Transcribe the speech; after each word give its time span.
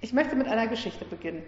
Ich 0.00 0.12
möchte 0.12 0.36
mit 0.36 0.46
einer 0.46 0.68
Geschichte 0.68 1.04
beginnen. 1.04 1.42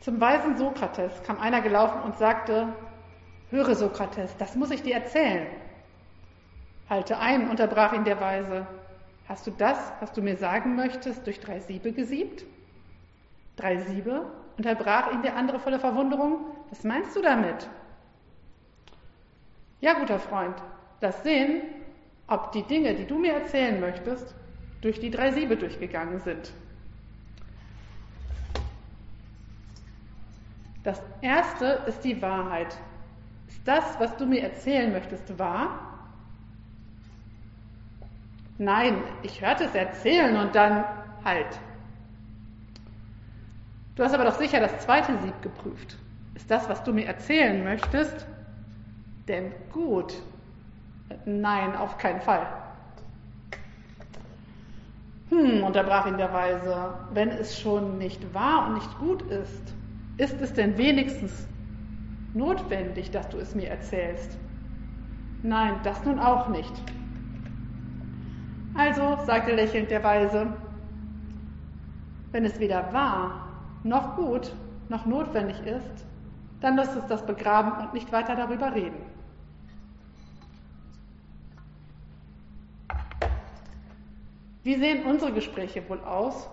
Zum 0.00 0.20
weisen 0.20 0.56
Sokrates 0.56 1.22
kam 1.24 1.38
einer 1.38 1.60
gelaufen 1.60 2.02
und 2.02 2.16
sagte, 2.16 2.72
höre 3.50 3.74
Sokrates, 3.74 4.36
das 4.38 4.54
muss 4.54 4.70
ich 4.70 4.82
dir 4.82 4.94
erzählen. 4.94 5.46
Halte 6.88 7.18
ein, 7.18 7.50
unterbrach 7.50 7.92
ihn 7.92 8.04
der 8.04 8.20
Weise. 8.20 8.66
Hast 9.28 9.46
du 9.46 9.50
das, 9.50 9.92
was 10.00 10.12
du 10.12 10.22
mir 10.22 10.36
sagen 10.36 10.76
möchtest, 10.76 11.26
durch 11.26 11.40
drei 11.40 11.58
Siebe 11.58 11.92
gesiebt? 11.92 12.44
Drei 13.56 13.78
Siebe? 13.78 14.30
Unterbrach 14.56 15.12
ihn 15.12 15.22
der 15.22 15.36
andere 15.36 15.58
voller 15.58 15.80
Verwunderung. 15.80 16.46
Was 16.70 16.84
meinst 16.84 17.16
du 17.16 17.22
damit? 17.22 17.68
Ja, 19.80 19.94
guter 19.94 20.18
Freund, 20.20 20.54
lass 21.00 21.22
sehen, 21.22 21.62
ob 22.28 22.52
die 22.52 22.62
Dinge, 22.62 22.94
die 22.94 23.04
du 23.04 23.18
mir 23.18 23.34
erzählen 23.34 23.78
möchtest, 23.80 24.34
durch 24.80 25.00
die 25.00 25.10
drei 25.10 25.32
Siebe 25.32 25.56
durchgegangen 25.56 26.20
sind. 26.20 26.52
Das 30.84 31.02
erste 31.20 31.82
ist 31.86 32.04
die 32.04 32.22
Wahrheit. 32.22 32.76
Ist 33.48 33.66
das, 33.66 33.98
was 33.98 34.16
du 34.16 34.26
mir 34.26 34.42
erzählen 34.42 34.92
möchtest, 34.92 35.36
wahr? 35.38 35.80
Nein, 38.58 39.02
ich 39.22 39.40
hörte 39.40 39.64
es 39.64 39.74
erzählen 39.74 40.36
und 40.36 40.54
dann 40.54 40.84
halt. 41.24 41.58
Du 43.96 44.04
hast 44.04 44.14
aber 44.14 44.24
doch 44.24 44.38
sicher 44.38 44.60
das 44.60 44.78
zweite 44.78 45.18
Sieb 45.22 45.42
geprüft. 45.42 45.96
Ist 46.34 46.50
das, 46.50 46.68
was 46.68 46.84
du 46.84 46.92
mir 46.92 47.06
erzählen 47.06 47.64
möchtest, 47.64 48.26
denn 49.26 49.52
gut? 49.72 50.14
Nein, 51.24 51.74
auf 51.74 51.98
keinen 51.98 52.20
Fall. 52.20 52.46
Hm, 55.30 55.64
unterbrach 55.64 56.06
ihn 56.06 56.18
der 56.18 56.32
Weise, 56.32 56.94
wenn 57.12 57.30
es 57.30 57.58
schon 57.58 57.98
nicht 57.98 58.32
wahr 58.34 58.66
und 58.68 58.74
nicht 58.74 58.98
gut 58.98 59.22
ist, 59.22 59.74
ist 60.18 60.40
es 60.40 60.52
denn 60.54 60.78
wenigstens 60.78 61.48
notwendig, 62.34 63.10
dass 63.10 63.28
du 63.28 63.38
es 63.38 63.54
mir 63.54 63.68
erzählst? 63.68 64.38
Nein, 65.42 65.80
das 65.82 66.04
nun 66.04 66.18
auch 66.18 66.48
nicht. 66.48 66.72
Also, 68.74 69.18
sagte 69.26 69.54
lächelnd 69.54 69.90
der 69.90 70.04
Weise, 70.04 70.48
wenn 72.32 72.44
es 72.44 72.60
weder 72.60 72.92
wahr 72.92 73.48
noch 73.82 74.16
gut 74.16 74.54
noch 74.88 75.06
notwendig 75.06 75.56
ist, 75.66 76.06
dann 76.60 76.76
lass 76.76 76.94
uns 76.94 77.06
das 77.06 77.26
begraben 77.26 77.72
und 77.72 77.94
nicht 77.94 78.12
weiter 78.12 78.36
darüber 78.36 78.74
reden. 78.74 79.05
Wie 84.66 84.74
sehen 84.74 85.04
unsere 85.04 85.32
Gespräche 85.32 85.88
wohl 85.88 86.00
aus, 86.00 86.48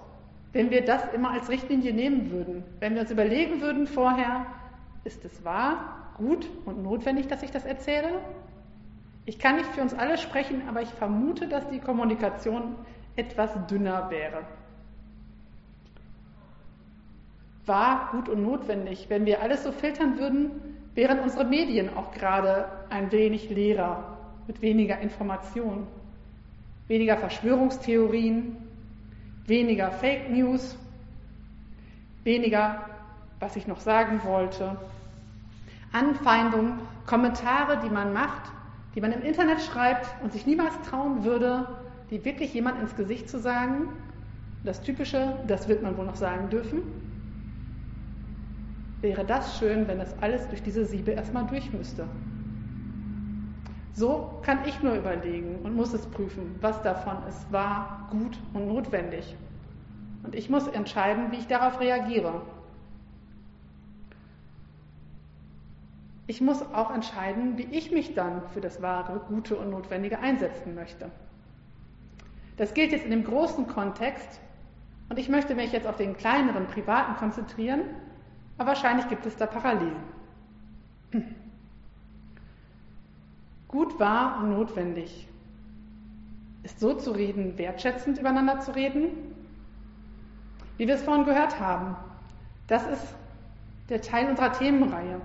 wenn 0.52 0.70
wir 0.70 0.86
das 0.86 1.12
immer 1.16 1.32
als 1.32 1.50
Richtlinie 1.50 1.92
nehmen 1.92 2.30
würden? 2.30 2.64
Wenn 2.80 2.94
wir 2.94 3.02
uns 3.02 3.10
überlegen 3.10 3.60
würden 3.60 3.88
vorher, 3.88 4.46
ist 5.04 5.26
es 5.26 5.44
wahr, 5.44 6.12
gut 6.16 6.48
und 6.66 6.84
notwendig, 6.84 7.26
dass 7.26 7.42
ich 7.42 7.50
das 7.50 7.66
erzähle? 7.66 8.20
Ich 9.26 9.40
kann 9.40 9.56
nicht 9.56 9.66
für 9.72 9.82
uns 9.82 9.96
alle 9.96 10.20
sprechen, 10.20 10.62
aber 10.70 10.84
ich 10.84 10.90
vermute, 10.90 11.48
dass 11.48 11.68
die 11.70 11.80
Kommunikation 11.80 12.76
etwas 13.16 13.50
dünner 13.66 14.12
wäre. 14.12 14.44
Wahr, 17.66 18.10
gut 18.12 18.30
und 18.30 18.44
notwendig. 18.44 19.08
Wenn 19.10 19.26
wir 19.26 19.42
alles 19.42 19.64
so 19.64 19.72
filtern 19.72 20.20
würden, 20.20 20.52
wären 20.94 21.18
unsere 21.18 21.46
Medien 21.46 21.90
auch 21.98 22.12
gerade 22.12 22.68
ein 22.92 23.12
wenig 23.12 23.50
leerer, 23.50 24.20
mit 24.46 24.62
weniger 24.62 25.00
Information 25.00 25.88
weniger 26.88 27.18
Verschwörungstheorien, 27.18 28.58
weniger 29.46 29.92
Fake 29.92 30.30
News, 30.30 30.78
weniger, 32.24 32.90
was 33.40 33.56
ich 33.56 33.68
noch 33.68 33.80
sagen 33.80 34.22
wollte, 34.24 34.78
Anfeindungen, 35.92 36.80
Kommentare, 37.06 37.80
die 37.84 37.90
man 37.90 38.14
macht, 38.14 38.52
die 38.96 39.02
man 39.02 39.12
im 39.12 39.22
Internet 39.22 39.62
schreibt 39.62 40.08
und 40.24 40.32
sich 40.34 40.46
niemals 40.46 40.74
trauen 40.90 41.24
würde, 41.24 41.68
die 42.10 42.24
wirklich 42.26 42.54
jemand 42.54 42.80
ins 42.82 42.96
Gesicht 42.96 43.30
zu 43.30 43.40
sagen. 43.40 43.90
Das 44.64 44.82
Typische, 44.82 45.38
das 45.48 45.68
wird 45.68 45.84
man 45.84 45.98
wohl 45.98 46.06
noch 46.06 46.16
sagen 46.16 46.50
dürfen. 46.50 46.82
Wäre 49.02 49.26
das 49.26 49.58
schön, 49.60 49.88
wenn 49.88 50.00
das 50.00 50.16
alles 50.22 50.48
durch 50.48 50.64
diese 50.64 50.86
Siebe 50.86 51.12
erstmal 51.12 51.46
durch 51.46 51.74
müsste. 51.74 52.06
So 53.94 54.40
kann 54.42 54.66
ich 54.66 54.82
nur 54.82 54.96
überlegen 54.96 55.60
und 55.64 55.76
muss 55.76 55.94
es 55.94 56.06
prüfen, 56.08 56.56
was 56.62 56.82
davon 56.82 57.18
ist 57.30 57.52
wahr, 57.52 58.08
gut 58.10 58.38
und 58.54 58.68
notwendig. 58.68 59.36
Und 60.24 60.34
ich 60.34 60.50
muss 60.50 60.68
entscheiden, 60.68 61.32
wie 61.32 61.38
ich 61.38 61.48
darauf 61.48 61.80
reagiere. 61.80 62.42
Ich 66.26 66.42
muss 66.42 66.62
auch 66.74 66.92
entscheiden, 66.92 67.58
wie 67.58 67.68
ich 67.72 67.92
mich 67.92 68.16
dann 68.16 68.42
für 68.54 68.62
das 68.62 68.82
Wahre, 68.82 69.20
Gute 69.28 69.58
und 69.58 69.70
Notwendige 69.70 70.20
einsetzen 70.20 70.74
möchte. 70.74 71.12
Das 72.58 72.74
gilt 72.74 72.92
jetzt 72.92 73.06
in 73.06 73.12
dem 73.12 73.26
großen 73.26 73.68
Kontext 73.68 74.40
und 75.10 75.20
ich 75.20 75.30
möchte 75.30 75.54
mich 75.54 75.72
jetzt 75.72 75.86
auf 75.86 75.98
den 75.98 76.16
kleineren, 76.16 76.66
privaten 76.68 77.16
konzentrieren, 77.18 77.82
aber 78.58 78.70
wahrscheinlich 78.70 79.08
gibt 79.10 79.26
es 79.26 79.36
da 79.36 79.46
Parallelen. 79.46 79.98
Gut, 83.74 84.00
wahr 84.00 84.38
und 84.40 84.52
notwendig. 84.52 85.28
Ist 86.62 86.80
so 86.80 86.94
zu 86.94 87.10
reden, 87.10 87.58
wertschätzend 87.58 88.20
übereinander 88.20 88.60
zu 88.60 88.76
reden? 88.76 89.08
Wie 90.78 90.86
wir 90.86 90.94
es 90.94 91.02
vorhin 91.02 91.26
gehört 91.26 91.60
haben, 91.60 91.96
das 92.68 92.86
ist 92.86 93.16
der 93.90 94.00
Teil 94.00 94.30
unserer 94.30 94.54
Themenreihe. 94.54 95.20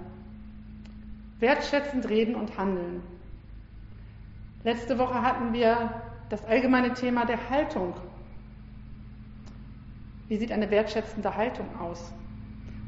Wertschätzend 1.41 2.09
reden 2.09 2.37
und 2.37 2.57
handeln. 2.57 3.03
Letzte 4.65 4.99
Woche 4.99 5.21
hatten 5.21 5.53
wir 5.53 6.01
das 6.31 6.43
allgemeine 6.47 6.95
Thema 6.95 7.27
der 7.27 7.51
Haltung. 7.51 7.93
Wie 10.29 10.39
sieht 10.39 10.53
eine 10.53 10.71
wertschätzende 10.71 11.37
Haltung 11.37 11.67
aus? 11.79 12.15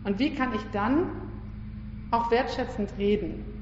Und 0.05 0.19
wie 0.19 0.35
kann 0.35 0.55
ich 0.55 0.63
dann 0.73 1.11
auch 2.13 2.31
wertschätzend 2.31 2.95
reden? 2.97 3.60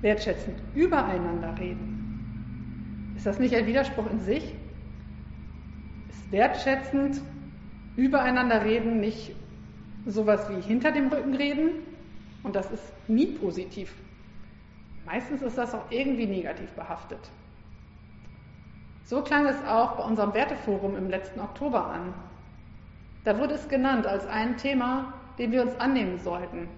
Wertschätzend 0.00 0.56
übereinander 0.74 1.54
reden. 1.58 3.12
Ist 3.16 3.26
das 3.26 3.38
nicht 3.38 3.54
ein 3.54 3.66
Widerspruch 3.66 4.10
in 4.10 4.20
sich? 4.20 4.54
Ist 6.08 6.32
wertschätzend 6.32 7.20
übereinander 7.96 8.64
reden 8.64 9.00
nicht 9.00 9.34
sowas 10.06 10.48
wie 10.50 10.60
hinter 10.60 10.92
dem 10.92 11.08
Rücken 11.08 11.34
reden? 11.34 11.70
Und 12.42 12.54
das 12.56 12.70
ist 12.70 12.92
nie 13.08 13.26
positiv. 13.26 13.94
Meistens 15.06 15.42
ist 15.42 15.56
das 15.58 15.74
auch 15.74 15.90
irgendwie 15.90 16.26
negativ 16.26 16.70
behaftet. 16.72 17.30
So 19.04 19.22
klang 19.22 19.46
es 19.46 19.62
auch 19.66 19.96
bei 19.96 20.02
unserem 20.02 20.32
Werteforum 20.32 20.96
im 20.96 21.10
letzten 21.10 21.40
Oktober 21.40 21.86
an. 21.86 22.14
Da 23.24 23.38
wurde 23.38 23.54
es 23.54 23.68
genannt 23.68 24.06
als 24.06 24.26
ein 24.26 24.56
Thema, 24.56 25.14
dem 25.38 25.52
wir 25.52 25.62
uns 25.62 25.78
annehmen 25.78 26.18
sollten. 26.18 26.68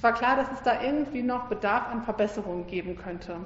Es 0.00 0.04
war 0.04 0.14
klar, 0.14 0.34
dass 0.34 0.50
es 0.50 0.62
da 0.62 0.80
irgendwie 0.80 1.22
noch 1.22 1.48
Bedarf 1.48 1.88
an 1.90 2.02
Verbesserungen 2.02 2.66
geben 2.66 2.96
könnte. 2.96 3.36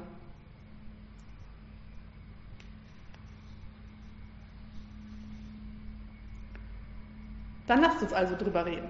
Dann 7.66 7.80
lasst 7.80 8.02
uns 8.02 8.12
also 8.12 8.36
drüber 8.36 8.66
reden. 8.66 8.86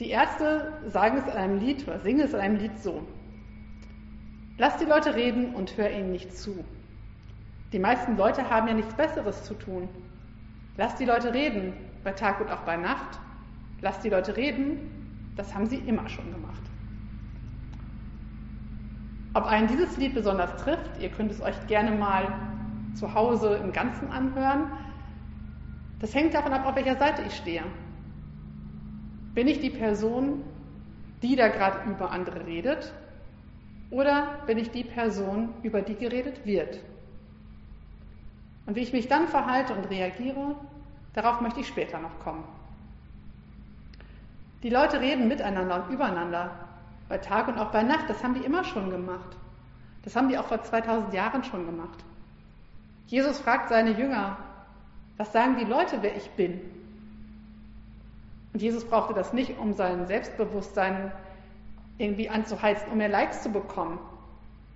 Die 0.00 0.10
Ärzte 0.10 0.72
sagen 0.88 1.18
es 1.18 1.32
in 1.32 1.38
einem 1.38 1.60
Lied 1.60 1.86
oder 1.86 2.00
singen 2.00 2.22
es 2.22 2.34
in 2.34 2.40
einem 2.40 2.56
Lied 2.56 2.80
so. 2.80 3.06
Lass 4.58 4.78
die 4.78 4.84
Leute 4.84 5.14
reden 5.14 5.54
und 5.54 5.76
hör 5.76 5.92
ihnen 5.92 6.10
nicht 6.10 6.36
zu. 6.36 6.64
Die 7.72 7.78
meisten 7.78 8.16
Leute 8.16 8.50
haben 8.50 8.66
ja 8.66 8.74
nichts 8.74 8.94
Besseres 8.94 9.44
zu 9.44 9.54
tun. 9.54 9.88
Lass 10.76 10.96
die 10.96 11.04
Leute 11.04 11.32
reden, 11.32 11.72
bei 12.02 12.10
Tag 12.10 12.40
und 12.40 12.50
auch 12.50 12.62
bei 12.62 12.76
Nacht. 12.76 13.20
Lass 13.80 14.00
die 14.00 14.10
Leute 14.10 14.36
reden 14.36 14.95
das 15.36 15.54
haben 15.54 15.66
sie 15.66 15.76
immer 15.76 16.08
schon 16.08 16.30
gemacht. 16.32 16.62
Ob 19.34 19.44
einen 19.44 19.68
dieses 19.68 19.96
Lied 19.98 20.14
besonders 20.14 20.56
trifft, 20.62 20.98
ihr 20.98 21.10
könnt 21.10 21.30
es 21.30 21.42
euch 21.42 21.66
gerne 21.66 21.90
mal 21.90 22.32
zu 22.94 23.12
Hause 23.12 23.60
im 23.62 23.72
Ganzen 23.72 24.10
anhören. 24.10 24.72
Das 26.00 26.14
hängt 26.14 26.32
davon 26.32 26.52
ab, 26.52 26.66
auf 26.66 26.74
welcher 26.74 26.96
Seite 26.96 27.22
ich 27.26 27.36
stehe. 27.36 27.62
Bin 29.34 29.46
ich 29.46 29.60
die 29.60 29.70
Person, 29.70 30.42
die 31.22 31.36
da 31.36 31.48
gerade 31.48 31.90
über 31.90 32.10
andere 32.10 32.46
redet, 32.46 32.94
oder 33.90 34.38
bin 34.46 34.58
ich 34.58 34.70
die 34.70 34.84
Person, 34.84 35.50
über 35.62 35.82
die 35.82 35.94
geredet 35.94 36.44
wird? 36.46 36.80
Und 38.64 38.74
wie 38.74 38.80
ich 38.80 38.92
mich 38.92 39.06
dann 39.08 39.28
verhalte 39.28 39.74
und 39.74 39.84
reagiere, 39.90 40.56
darauf 41.12 41.40
möchte 41.40 41.60
ich 41.60 41.68
später 41.68 42.00
noch 42.00 42.18
kommen. 42.20 42.44
Die 44.62 44.70
Leute 44.70 45.00
reden 45.00 45.28
miteinander 45.28 45.84
und 45.84 45.92
übereinander, 45.92 46.50
bei 47.08 47.18
Tag 47.18 47.48
und 47.48 47.58
auch 47.58 47.70
bei 47.70 47.82
Nacht. 47.82 48.08
Das 48.08 48.22
haben 48.22 48.34
die 48.34 48.44
immer 48.44 48.64
schon 48.64 48.90
gemacht. 48.90 49.36
Das 50.02 50.16
haben 50.16 50.28
die 50.28 50.38
auch 50.38 50.46
vor 50.46 50.62
2000 50.62 51.12
Jahren 51.12 51.44
schon 51.44 51.66
gemacht. 51.66 52.04
Jesus 53.06 53.38
fragt 53.38 53.68
seine 53.68 53.90
Jünger, 53.90 54.36
was 55.16 55.32
sagen 55.32 55.56
die 55.56 55.64
Leute, 55.64 55.98
wer 56.00 56.16
ich 56.16 56.30
bin? 56.30 56.60
Und 58.52 58.62
Jesus 58.62 58.84
brauchte 58.84 59.14
das 59.14 59.32
nicht, 59.32 59.58
um 59.58 59.72
sein 59.72 60.06
Selbstbewusstsein 60.06 61.12
irgendwie 61.98 62.28
anzuheizen, 62.28 62.90
um 62.90 62.98
mehr 62.98 63.08
Likes 63.08 63.42
zu 63.42 63.50
bekommen. 63.50 63.98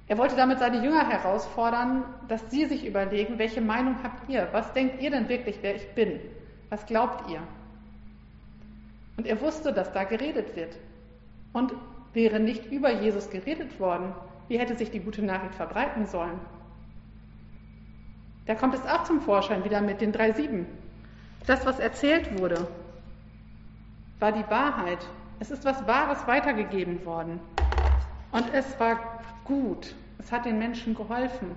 Er 0.09 0.19
wollte 0.19 0.37
damit 0.37 0.59
seine 0.59 0.83
Jünger 0.83 1.09
herausfordern, 1.09 2.05
dass 2.29 2.51
sie 2.51 2.67
sich 2.67 2.85
überlegen, 2.85 3.39
welche 3.39 3.61
Meinung 3.61 3.97
habt 4.03 4.29
ihr? 4.29 4.49
Was 4.53 4.73
denkt 4.73 5.01
ihr 5.01 5.11
denn 5.11 5.29
wirklich, 5.29 5.59
wer 5.63 5.77
ich 5.77 5.89
bin? 5.95 6.21
Was 6.69 6.85
glaubt 6.87 7.31
ihr? 7.31 7.41
Und 9.21 9.27
er 9.27 9.39
wusste, 9.43 9.75
dass 9.75 9.93
da 9.93 10.05
geredet 10.05 10.57
wird. 10.57 10.79
Und 11.53 11.75
wäre 12.15 12.41
nicht 12.41 12.73
über 12.73 12.91
Jesus 12.91 13.29
geredet 13.29 13.79
worden, 13.79 14.15
wie 14.49 14.59
hätte 14.59 14.75
sich 14.75 14.91
die 14.91 15.01
gute 15.01 15.23
Nachricht 15.23 15.55
verbreiten 15.57 16.07
sollen? 16.07 16.41
Da 18.47 18.55
kommt 18.55 18.73
es 18.73 18.87
auch 18.87 19.05
zum 19.05 19.21
Vorschein 19.21 19.63
wieder 19.63 19.83
mit 19.83 20.01
den 20.01 20.13
drei 20.13 20.33
Sieben. 20.33 20.65
Das, 21.47 21.67
was 21.67 21.79
erzählt 21.79 22.41
wurde, 22.41 22.67
war 24.21 24.33
die 24.33 24.49
Wahrheit. 24.49 25.07
Es 25.39 25.51
ist 25.51 25.67
was 25.67 25.87
Wahres 25.87 26.27
weitergegeben 26.27 27.05
worden. 27.05 27.41
Und 28.33 28.47
es 28.55 28.81
war 28.81 29.21
gut. 29.45 29.95
Es 30.19 30.33
hat 30.33 30.47
den 30.47 30.59
Menschen 30.59 30.95
geholfen. 30.95 31.51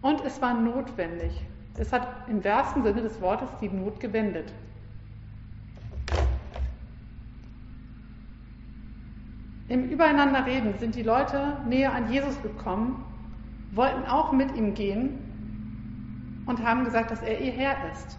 Und 0.00 0.24
es 0.24 0.40
war 0.40 0.54
notwendig. 0.54 1.38
Es 1.76 1.92
hat 1.92 2.08
im 2.30 2.42
wahrsten 2.42 2.82
Sinne 2.82 3.02
des 3.02 3.20
Wortes 3.20 3.50
die 3.60 3.68
Not 3.68 4.00
gewendet. 4.00 4.50
Im 9.68 9.90
Übereinanderreden 9.90 10.78
sind 10.78 10.94
die 10.94 11.02
Leute 11.02 11.56
näher 11.68 11.92
an 11.92 12.12
Jesus 12.12 12.40
gekommen, 12.42 13.04
wollten 13.72 14.04
auch 14.04 14.30
mit 14.32 14.54
ihm 14.54 14.74
gehen 14.74 15.18
und 16.46 16.64
haben 16.64 16.84
gesagt, 16.84 17.10
dass 17.10 17.20
er 17.22 17.40
ihr 17.40 17.50
Herr 17.50 17.76
ist. 17.92 18.16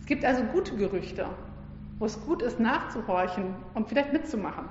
Es 0.00 0.06
gibt 0.06 0.24
also 0.24 0.44
gute 0.44 0.76
Gerüchte, 0.76 1.26
wo 1.98 2.04
es 2.04 2.24
gut 2.24 2.42
ist, 2.42 2.60
nachzuhorchen 2.60 3.54
und 3.74 3.88
vielleicht 3.88 4.12
mitzumachen. 4.12 4.66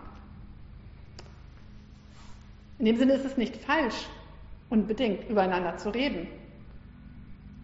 In 2.79 2.85
dem 2.85 2.95
Sinne 2.95 3.13
ist 3.13 3.25
es 3.25 3.35
nicht 3.35 3.57
falsch, 3.57 4.07
unbedingt 4.69 5.29
übereinander 5.29 5.75
zu 5.75 5.89
reden. 5.89 6.27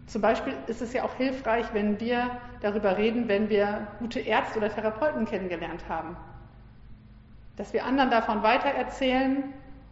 Zum 0.08 0.22
Beispiel 0.22 0.54
ist 0.68 0.82
es 0.82 0.92
ja 0.92 1.04
auch 1.04 1.14
hilfreich, 1.16 1.66
wenn 1.72 2.00
wir 2.02 2.30
darüber 2.62 2.98
reden, 2.98 3.30
wenn 3.30 3.50
wir 3.50 3.88
gute 4.00 4.20
Ärzte 4.20 4.60
oder 4.60 4.70
Therapeuten 4.70 5.26
kennengelernt 5.26 5.88
haben. 5.88 6.18
Dass 7.56 7.74
wir 7.74 7.86
anderen 7.86 8.10
davon 8.10 8.44
weitererzählen 8.44 9.44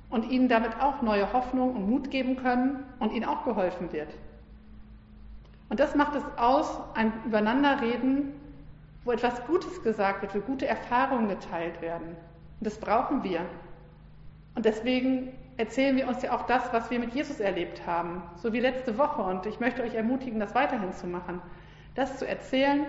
und 0.09 0.29
ihnen 0.29 0.49
damit 0.49 0.79
auch 0.79 1.01
neue 1.01 1.31
Hoffnung 1.33 1.75
und 1.75 1.89
Mut 1.89 2.11
geben 2.11 2.35
können 2.35 2.83
und 2.99 3.11
ihnen 3.13 3.25
auch 3.25 3.45
geholfen 3.45 3.91
wird. 3.93 4.09
Und 5.69 5.79
das 5.79 5.95
macht 5.95 6.15
es 6.15 6.23
aus, 6.37 6.79
ein 6.95 7.13
Übereinanderreden, 7.25 8.33
wo 9.05 9.11
etwas 9.11 9.45
Gutes 9.47 9.81
gesagt 9.83 10.21
wird, 10.21 10.35
wo 10.35 10.39
gute 10.39 10.67
Erfahrungen 10.67 11.29
geteilt 11.29 11.81
werden. 11.81 12.07
Und 12.59 12.67
das 12.67 12.77
brauchen 12.77 13.23
wir. 13.23 13.45
Und 14.53 14.65
deswegen 14.65 15.29
erzählen 15.57 15.95
wir 15.95 16.07
uns 16.07 16.21
ja 16.21 16.33
auch 16.33 16.45
das, 16.45 16.73
was 16.73 16.91
wir 16.91 16.99
mit 16.99 17.13
Jesus 17.13 17.39
erlebt 17.39 17.87
haben, 17.87 18.21
so 18.35 18.51
wie 18.51 18.59
letzte 18.59 18.97
Woche. 18.97 19.21
Und 19.21 19.45
ich 19.45 19.59
möchte 19.59 19.81
euch 19.81 19.95
ermutigen, 19.95 20.39
das 20.39 20.53
weiterhin 20.55 20.91
zu 20.91 21.07
machen. 21.07 21.41
Das 21.95 22.17
zu 22.17 22.27
erzählen, 22.27 22.85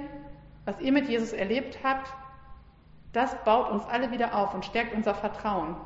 was 0.64 0.80
ihr 0.80 0.92
mit 0.92 1.08
Jesus 1.08 1.32
erlebt 1.32 1.78
habt, 1.84 2.12
das 3.12 3.34
baut 3.44 3.70
uns 3.70 3.84
alle 3.86 4.10
wieder 4.10 4.34
auf 4.34 4.54
und 4.54 4.64
stärkt 4.64 4.94
unser 4.94 5.14
Vertrauen. 5.14 5.76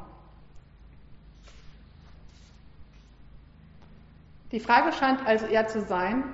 Die 4.52 4.60
Frage 4.60 4.92
scheint 4.92 5.26
also 5.26 5.46
eher 5.46 5.66
zu 5.66 5.80
sein, 5.82 6.24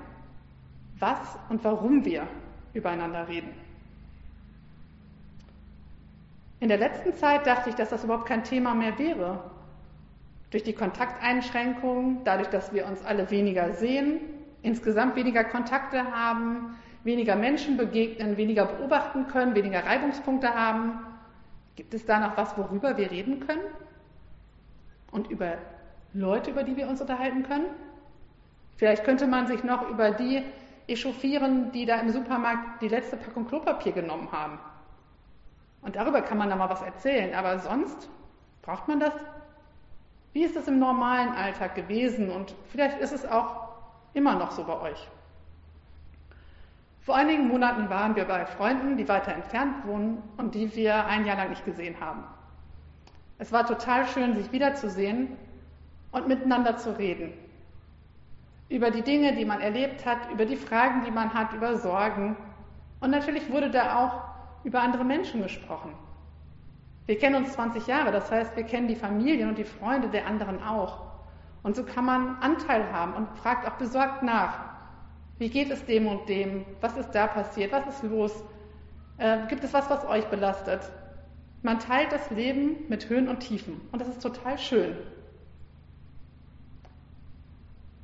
was 0.99 1.19
und 1.49 1.65
warum 1.65 2.05
wir 2.05 2.27
übereinander 2.75 3.27
reden. 3.27 3.53
In 6.61 6.69
der 6.69 6.79
letzten 6.79 7.15
Zeit 7.15 7.47
dachte 7.47 7.71
ich, 7.71 7.75
dass 7.75 7.89
das 7.89 8.05
überhaupt 8.05 8.27
kein 8.27 8.45
Thema 8.45 8.75
mehr 8.75 8.99
wäre. 8.99 9.51
Durch 10.51 10.63
die 10.63 10.75
Kontakteinschränkungen, 10.75 12.23
dadurch, 12.25 12.49
dass 12.51 12.73
wir 12.73 12.87
uns 12.87 13.05
alle 13.05 13.31
weniger 13.31 13.73
sehen, 13.73 14.21
insgesamt 14.63 15.17
weniger 15.17 15.43
Kontakte 15.43 16.13
haben, 16.13 16.77
weniger 17.05 17.37
Menschen 17.37 17.77
begegnen, 17.77 18.37
weniger 18.37 18.67
beobachten 18.67 19.27
können, 19.29 19.55
weniger 19.55 19.85
Reibungspunkte 19.85 20.55
haben. 20.55 21.01
Gibt 21.77 21.95
es 21.95 22.05
da 22.05 22.21
noch 22.21 22.37
was, 22.37 22.57
worüber 22.57 22.97
wir 22.97 23.11
reden 23.11 23.41
können? 23.47 23.63
Und 25.11 25.31
über 25.31 25.59
Leute, 26.13 26.51
über 26.51 26.63
die 26.63 26.77
wir 26.77 26.89
uns 26.89 27.01
unterhalten 27.01 27.43
können? 27.43 27.67
Vielleicht 28.77 29.05
könnte 29.05 29.27
man 29.27 29.47
sich 29.47 29.65
noch 29.65 29.89
über 29.89 30.11
die 30.11 30.43
echauffieren, 30.87 31.73
die 31.73 31.87
da 31.87 32.01
im 32.01 32.11
Supermarkt 32.11 32.83
die 32.83 32.89
letzte 32.89 33.17
Packung 33.17 33.47
Klopapier 33.47 33.93
genommen 33.93 34.31
haben. 34.33 34.59
Und 35.83 35.97
darüber 35.97 36.23
kann 36.23 36.39
man 36.39 36.49
dann 36.49 36.59
mal 36.59 36.71
was 36.71 36.83
erzählen. 36.83 37.35
Aber 37.35 37.59
sonst 37.59 38.09
braucht 38.63 38.89
man 38.89 39.01
das? 39.01 39.15
Wie 40.33 40.45
ist 40.45 40.57
es 40.57 40.69
im 40.69 40.79
normalen 40.79 41.31
Alltag 41.31 41.75
gewesen? 41.75 42.31
Und 42.31 42.55
vielleicht 42.71 42.99
ist 43.01 43.13
es 43.13 43.27
auch 43.27 43.69
immer 44.15 44.35
noch 44.35 44.53
so 44.53 44.65
bei 44.65 44.81
euch. 44.81 45.09
Vor 47.03 47.17
einigen 47.17 47.49
Monaten 47.49 47.91
waren 47.91 48.15
wir 48.15 48.25
bei 48.25 48.47
Freunden, 48.47 48.97
die 48.97 49.09
weiter 49.09 49.33
entfernt 49.33 49.85
wohnen 49.85 50.23
und 50.37 50.55
die 50.55 50.75
wir 50.77 51.05
ein 51.07 51.27
Jahr 51.27 51.37
lang 51.37 51.51
nicht 51.51 51.65
gesehen 51.65 51.97
haben. 52.01 52.23
Es 53.39 53.51
war 53.51 53.67
total 53.67 54.07
schön, 54.07 54.37
sich 54.37 54.53
wiederzusehen 54.53 55.37
und 56.13 56.29
miteinander 56.29 56.77
zu 56.77 56.97
reden. 56.97 57.33
Über 58.69 58.93
die 58.93 59.03
Dinge, 59.03 59.35
die 59.35 59.45
man 59.45 59.61
erlebt 59.61 60.07
hat, 60.07 60.31
über 60.31 60.45
die 60.45 60.57
Fragen, 60.57 61.05
die 61.05 61.11
man 61.11 61.35
hat, 61.35 61.53
über 61.53 61.77
Sorgen. 61.77 62.37
Und 63.01 63.11
natürlich 63.11 63.51
wurde 63.51 63.69
da 63.69 63.99
auch 63.99 64.65
über 64.65 64.81
andere 64.81 65.05
Menschen 65.05 65.43
gesprochen. 65.43 65.93
Wir 67.07 67.19
kennen 67.19 67.35
uns 67.35 67.53
20 67.55 67.89
Jahre, 67.89 68.13
das 68.13 68.31
heißt, 68.31 68.57
wir 68.57 68.63
kennen 68.63 68.87
die 68.87 68.95
Familien 68.95 69.49
und 69.49 69.59
die 69.59 69.65
Freunde 69.65 70.09
der 70.09 70.29
anderen 70.29 70.63
auch. 70.63 71.01
Und 71.65 71.75
so 71.75 71.83
kann 71.83 72.05
man 72.05 72.37
Anteil 72.37 72.93
haben 72.93 73.15
und 73.15 73.29
fragt 73.39 73.67
auch 73.67 73.75
besorgt 73.75 74.23
nach. 74.23 74.72
Wie 75.39 75.49
geht 75.49 75.71
es 75.71 75.85
dem 75.85 76.07
und 76.07 76.29
dem? 76.29 76.65
Was 76.81 76.97
ist 76.97 77.11
da 77.13 77.27
passiert? 77.27 77.73
Was 77.73 77.87
ist 77.87 78.03
los? 78.05 78.45
Äh, 79.19 79.47
gibt 79.49 79.65
es 79.65 79.73
was, 79.73 79.89
was 79.91 80.05
euch 80.05 80.27
belastet? 80.27 80.81
Man 81.63 81.79
teilt 81.79 82.13
das 82.13 82.31
Leben 82.31 82.89
mit 82.89 83.09
Höhen 83.09 83.29
und 83.29 83.41
Tiefen 83.41 83.81
und 83.93 84.01
das 84.01 84.09
ist 84.09 84.23
total 84.23 84.59
schön. 84.59 84.97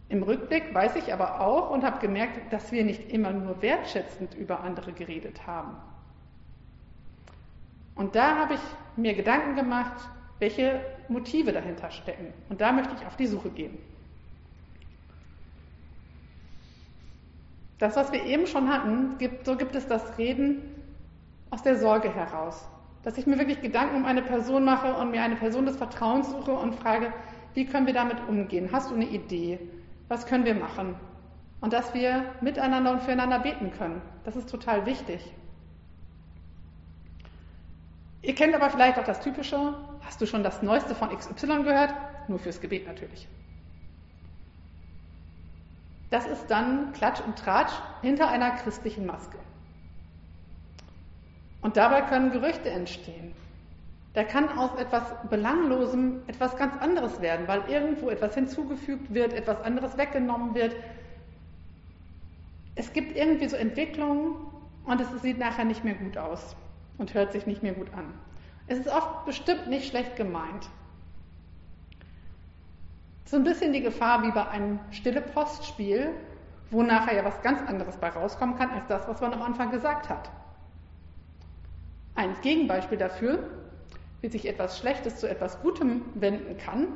Im 0.09 0.23
Rückblick 0.23 0.73
weiß 0.73 0.97
ich 0.97 1.13
aber 1.13 1.41
auch 1.41 1.71
und 1.71 1.85
habe 1.85 1.99
gemerkt, 1.99 2.53
dass 2.53 2.73
wir 2.73 2.85
nicht 2.85 3.11
immer 3.11 3.31
nur 3.31 3.61
wertschätzend 3.61 4.35
über 4.35 4.61
andere 4.61 4.93
geredet 4.93 5.47
haben. 5.47 5.77
Und 7.95 8.15
da 8.15 8.37
habe 8.37 8.55
ich 8.55 8.61
mir 8.97 9.15
Gedanken 9.15 9.57
gemacht, 9.57 10.09
welche 10.39 10.81
Motive 11.09 11.53
dahinter 11.53 11.91
stecken. 11.91 12.33
Und 12.49 12.61
da 12.61 12.73
möchte 12.73 12.95
ich 12.95 13.05
auf 13.07 13.17
die 13.17 13.27
Suche 13.27 13.51
gehen. 13.51 13.77
Das, 17.79 17.97
was 17.97 18.13
wir 18.13 18.25
eben 18.25 18.47
schon 18.47 18.69
hatten, 18.69 19.19
gibt, 19.19 19.47
so 19.47 19.57
gibt 19.57 19.75
es 19.75 19.87
das 19.87 20.19
Reden 20.19 20.63
aus 21.51 21.63
der 21.63 21.79
Sorge 21.79 22.13
heraus. 22.13 22.69
Dass 23.05 23.17
ich 23.17 23.27
mir 23.27 23.39
wirklich 23.39 23.63
Gedanken 23.63 23.97
um 23.97 24.05
eine 24.05 24.23
Person 24.23 24.65
mache 24.65 24.95
und 24.95 25.13
mir 25.13 25.23
eine 25.23 25.37
Person 25.37 25.65
des 25.65 25.77
Vertrauens 25.77 26.31
suche 26.31 26.53
und 26.53 26.75
frage, 26.75 27.13
wie 27.55 27.65
können 27.65 27.87
wir 27.87 27.95
damit 27.95 28.17
umgehen? 28.29 28.71
Hast 28.73 28.91
du 28.91 28.95
eine 28.95 29.07
Idee? 29.07 29.59
Was 30.09 30.27
können 30.27 30.45
wir 30.45 30.55
machen? 30.55 30.97
Und 31.61 31.73
dass 31.73 31.95
wir 31.95 32.25
miteinander 32.41 32.93
und 32.93 33.03
füreinander 33.03 33.39
beten 33.39 33.73
können. 33.77 34.03
Das 34.25 34.37
ist 34.37 34.51
total 34.51 34.85
wichtig. 34.87 35.33
Ihr 38.23 38.35
kennt 38.35 38.55
aber 38.55 38.71
vielleicht 38.71 38.99
auch 38.99 39.05
das 39.05 39.21
Typische, 39.21 39.75
hast 40.05 40.21
du 40.21 40.27
schon 40.27 40.43
das 40.43 40.63
Neueste 40.63 40.95
von 40.95 41.17
XY 41.17 41.63
gehört? 41.63 41.95
Nur 42.29 42.39
fürs 42.39 42.61
Gebet 42.61 42.87
natürlich. 42.87 43.29
Das 46.11 46.27
ist 46.27 46.47
dann 46.49 46.93
Klatsch 46.93 47.21
und 47.21 47.39
Tratsch 47.39 47.73
hinter 48.01 48.29
einer 48.29 48.51
christlichen 48.53 49.07
Maske. 49.07 49.39
Und 51.61 51.77
dabei 51.77 52.03
können 52.03 52.31
Gerüchte 52.31 52.71
entstehen. 52.71 53.35
Da 54.15 54.25
kann 54.25 54.59
aus 54.59 54.71
etwas 54.79 55.03
Belanglosem 55.29 56.23
etwas 56.27 56.57
ganz 56.57 56.75
anderes 56.81 57.21
werden, 57.21 57.47
weil 57.47 57.63
irgendwo 57.69 58.09
etwas 58.09 58.35
hinzugefügt 58.35 59.13
wird, 59.13 59.33
etwas 59.33 59.61
anderes 59.63 59.97
weggenommen 59.99 60.55
wird. 60.55 60.75
Es 62.75 62.93
gibt 62.93 63.17
irgendwie 63.17 63.49
so 63.49 63.57
Entwicklungen 63.57 64.35
und 64.87 65.01
es 65.01 65.09
sieht 65.23 65.39
nachher 65.39 65.65
nicht 65.65 65.85
mehr 65.85 65.95
gut 65.95 66.17
aus 66.17 66.57
und 66.97 67.13
hört 67.15 67.33
sich 67.33 67.47
nicht 67.47 67.63
mehr 67.63 67.75
gut 67.75 67.93
an. 67.95 68.15
Es 68.67 68.79
ist 68.79 68.89
oft 68.89 69.25
bestimmt 69.25 69.69
nicht 69.69 69.89
schlecht 69.89 70.17
gemeint. 70.17 70.69
So 73.31 73.37
ein 73.37 73.45
bisschen 73.45 73.75
die 73.75 73.83
Gefahr 73.83 74.23
wie 74.23 74.31
bei 74.31 74.49
einem 74.49 74.81
stille 74.91 75.21
Postspiel, 75.21 76.15
wo 76.71 76.83
nachher 76.83 77.15
ja 77.15 77.25
was 77.27 77.43
ganz 77.43 77.61
anderes 77.69 77.99
bei 77.99 78.09
rauskommen 78.09 78.57
kann, 78.57 78.71
als 78.71 78.87
das, 78.87 79.07
was 79.07 79.21
man 79.21 79.35
am 79.35 79.43
Anfang 79.43 79.71
gesagt 79.71 80.09
hat. 80.09 80.31
Ein 82.15 82.35
Gegenbeispiel 82.41 82.97
dafür, 82.97 83.51
wie 84.23 84.29
sich 84.31 84.49
etwas 84.49 84.79
Schlechtes 84.79 85.17
zu 85.17 85.29
etwas 85.29 85.61
Gutem 85.61 86.07
wenden 86.15 86.57
kann, 86.57 86.87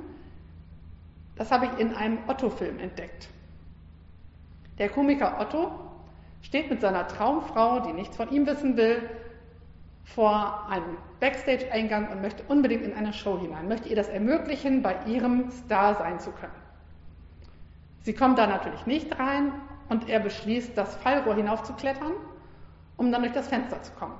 das 1.36 1.50
habe 1.50 1.66
ich 1.66 1.78
in 1.78 1.94
einem 1.94 2.18
Otto-Film 2.26 2.78
entdeckt. 2.78 3.28
Der 4.78 4.88
Komiker 4.88 5.38
Otto 5.38 5.70
steht 6.40 6.70
mit 6.70 6.80
seiner 6.80 7.08
Traumfrau, 7.08 7.80
die 7.80 7.92
nichts 7.92 8.16
von 8.16 8.30
ihm 8.30 8.46
wissen 8.46 8.78
will, 8.78 9.02
vor 10.04 10.66
einem 10.68 10.96
Backstage-Eingang 11.20 12.08
und 12.08 12.22
möchte 12.22 12.42
unbedingt 12.48 12.82
in 12.82 12.94
eine 12.94 13.12
Show 13.12 13.38
hinein, 13.38 13.68
möchte 13.68 13.88
ihr 13.88 13.96
das 13.96 14.08
ermöglichen, 14.08 14.82
bei 14.82 14.96
ihrem 15.06 15.50
Star 15.50 15.94
sein 15.94 16.18
zu 16.20 16.32
können. 16.32 16.52
Sie 18.00 18.14
kommt 18.14 18.38
da 18.38 18.46
natürlich 18.46 18.84
nicht 18.86 19.18
rein 19.18 19.52
und 19.88 20.08
er 20.08 20.20
beschließt, 20.20 20.76
das 20.76 20.96
Fallrohr 20.96 21.34
hinaufzuklettern, 21.34 22.12
um 22.96 23.12
dann 23.12 23.22
durch 23.22 23.32
das 23.32 23.48
Fenster 23.48 23.80
zu 23.82 23.92
kommen. 23.92 24.18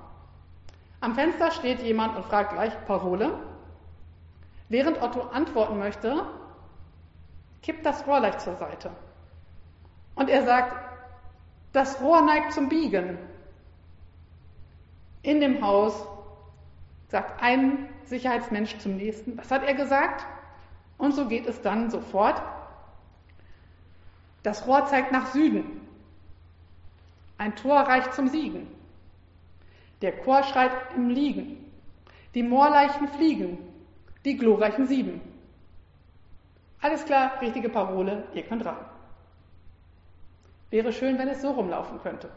Am 1.00 1.14
Fenster 1.16 1.50
steht 1.50 1.82
jemand 1.82 2.16
und 2.16 2.24
fragt 2.24 2.52
gleich 2.52 2.72
Parole. 2.86 3.32
Während 4.68 5.02
Otto 5.02 5.22
antworten 5.22 5.78
möchte, 5.78 6.24
kippt 7.62 7.84
das 7.84 8.06
Rohr 8.06 8.20
leicht 8.20 8.40
zur 8.40 8.54
Seite. 8.54 8.90
Und 10.14 10.30
er 10.30 10.44
sagt, 10.44 10.76
das 11.72 12.00
Rohr 12.00 12.22
neigt 12.22 12.52
zum 12.52 12.68
Biegen. 12.68 13.18
In 15.22 15.40
dem 15.40 15.62
Haus 15.62 16.06
sagt 17.08 17.42
ein 17.42 17.88
Sicherheitsmensch 18.04 18.78
zum 18.78 18.96
nächsten, 18.96 19.38
was 19.38 19.50
hat 19.50 19.64
er 19.64 19.74
gesagt? 19.74 20.26
Und 20.98 21.14
so 21.14 21.26
geht 21.26 21.46
es 21.46 21.60
dann 21.60 21.90
sofort. 21.90 22.42
Das 24.42 24.66
Rohr 24.66 24.86
zeigt 24.86 25.12
nach 25.12 25.26
Süden. 25.26 25.80
Ein 27.38 27.54
Tor 27.54 27.80
reicht 27.80 28.14
zum 28.14 28.28
Siegen. 28.28 28.66
Der 30.00 30.12
Chor 30.12 30.42
schreit 30.42 30.72
im 30.96 31.10
Liegen. 31.10 31.70
Die 32.34 32.42
Moorleichen 32.42 33.08
fliegen. 33.08 33.58
Die 34.24 34.36
glorreichen 34.36 34.86
Sieben. 34.86 35.20
Alles 36.80 37.04
klar, 37.04 37.40
richtige 37.40 37.68
Parole, 37.68 38.24
ihr 38.34 38.42
könnt 38.42 38.64
ran. 38.64 38.76
Wäre 40.70 40.92
schön, 40.92 41.18
wenn 41.18 41.28
es 41.28 41.42
so 41.42 41.50
rumlaufen 41.52 42.00
könnte. 42.00 42.28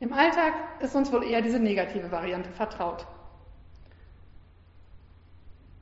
Im 0.00 0.14
Alltag 0.14 0.54
ist 0.80 0.96
uns 0.96 1.12
wohl 1.12 1.24
eher 1.24 1.42
diese 1.42 1.60
negative 1.60 2.10
Variante 2.10 2.50
vertraut. 2.50 3.06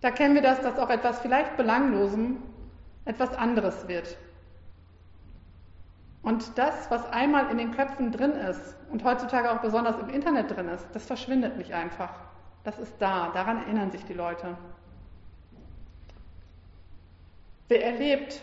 Da 0.01 0.11
kennen 0.11 0.35
wir 0.35 0.43
das, 0.43 0.61
dass 0.61 0.79
auch 0.79 0.91
etwas 0.91 1.21
vielleicht 1.21 1.57
Belanglosem 1.57 2.43
etwas 3.05 3.33
anderes 3.35 3.89
wird. 3.89 4.17
Und 6.23 6.59
das, 6.59 6.91
was 6.91 7.11
einmal 7.11 7.51
in 7.51 7.59
den 7.59 7.71
Köpfen 7.71 8.13
drin 8.13 8.33
ist 8.33 8.77
und 8.91 9.05
heutzutage 9.05 9.51
auch 9.51 9.61
besonders 9.61 9.99
im 9.99 10.09
Internet 10.11 10.55
drin 10.55 10.69
ist, 10.69 10.87
das 10.93 11.07
verschwindet 11.07 11.57
nicht 11.57 11.73
einfach. 11.73 12.11
Das 12.65 12.79
ist 12.79 12.95
da, 12.99 13.31
daran 13.33 13.63
erinnern 13.63 13.91
sich 13.91 14.05
die 14.05 14.15
Leute. 14.15 14.57
Wer 17.69 17.85
erlebt, 17.85 18.41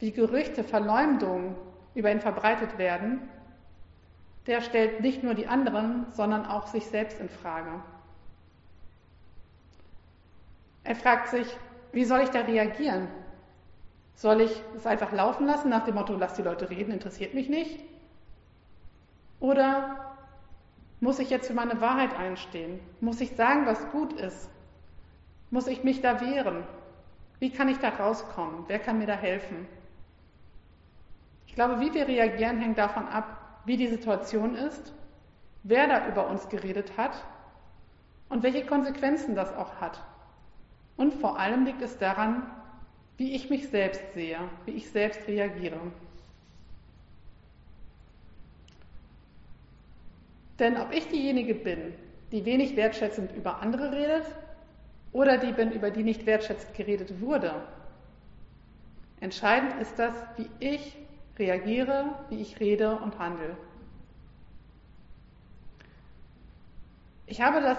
wie 0.00 0.12
Gerüchte, 0.12 0.64
Verleumdungen 0.64 1.56
über 1.94 2.10
ihn 2.10 2.20
verbreitet 2.20 2.76
werden, 2.76 3.28
der 4.46 4.60
stellt 4.60 5.00
nicht 5.00 5.22
nur 5.22 5.34
die 5.34 5.46
anderen, 5.46 6.06
sondern 6.12 6.46
auch 6.46 6.66
sich 6.66 6.86
selbst 6.86 7.20
in 7.20 7.28
Frage. 7.28 7.70
Er 10.84 10.96
fragt 10.96 11.28
sich, 11.28 11.46
wie 11.92 12.04
soll 12.04 12.20
ich 12.20 12.30
da 12.30 12.40
reagieren? 12.40 13.08
Soll 14.14 14.40
ich 14.40 14.62
es 14.76 14.86
einfach 14.86 15.12
laufen 15.12 15.46
lassen 15.46 15.68
nach 15.68 15.84
dem 15.84 15.94
Motto, 15.94 16.14
lass 16.16 16.34
die 16.34 16.42
Leute 16.42 16.70
reden, 16.70 16.92
interessiert 16.92 17.34
mich 17.34 17.48
nicht? 17.48 17.80
Oder 19.40 20.14
muss 21.00 21.18
ich 21.18 21.30
jetzt 21.30 21.48
für 21.48 21.54
meine 21.54 21.80
Wahrheit 21.80 22.16
einstehen? 22.16 22.80
Muss 23.00 23.20
ich 23.20 23.34
sagen, 23.36 23.66
was 23.66 23.90
gut 23.90 24.12
ist? 24.12 24.48
Muss 25.50 25.66
ich 25.66 25.84
mich 25.84 26.00
da 26.00 26.20
wehren? 26.20 26.64
Wie 27.38 27.50
kann 27.50 27.68
ich 27.68 27.78
da 27.78 27.88
rauskommen? 27.88 28.64
Wer 28.68 28.78
kann 28.78 28.98
mir 28.98 29.06
da 29.06 29.14
helfen? 29.14 29.66
Ich 31.46 31.54
glaube, 31.54 31.80
wie 31.80 31.92
wir 31.92 32.06
reagieren, 32.06 32.60
hängt 32.60 32.78
davon 32.78 33.08
ab, 33.08 33.41
wie 33.64 33.76
die 33.76 33.88
Situation 33.88 34.54
ist, 34.54 34.92
wer 35.62 35.86
da 35.86 36.08
über 36.08 36.28
uns 36.28 36.48
geredet 36.48 36.96
hat 36.96 37.12
und 38.28 38.42
welche 38.42 38.66
Konsequenzen 38.66 39.34
das 39.34 39.54
auch 39.54 39.80
hat. 39.80 40.00
Und 40.96 41.14
vor 41.14 41.38
allem 41.38 41.64
liegt 41.64 41.82
es 41.82 41.98
daran, 41.98 42.42
wie 43.16 43.34
ich 43.34 43.50
mich 43.50 43.68
selbst 43.68 44.02
sehe, 44.14 44.38
wie 44.64 44.72
ich 44.72 44.90
selbst 44.90 45.26
reagiere. 45.28 45.78
Denn 50.58 50.76
ob 50.76 50.92
ich 50.92 51.08
diejenige 51.08 51.54
bin, 51.54 51.94
die 52.30 52.44
wenig 52.44 52.76
wertschätzend 52.76 53.32
über 53.32 53.60
andere 53.60 53.92
redet 53.92 54.24
oder 55.12 55.38
die 55.38 55.52
bin, 55.52 55.70
über 55.70 55.90
die 55.90 56.02
nicht 56.02 56.26
wertschätzend 56.26 56.74
geredet 56.74 57.20
wurde. 57.20 57.54
Entscheidend 59.20 59.80
ist 59.80 59.98
das, 59.98 60.14
wie 60.36 60.48
ich 60.58 60.96
reagiere, 61.38 62.06
wie 62.28 62.40
ich 62.40 62.60
rede 62.60 62.96
und 62.96 63.18
handle. 63.18 63.56
Ich 67.26 67.40
habe 67.40 67.60
das 67.60 67.78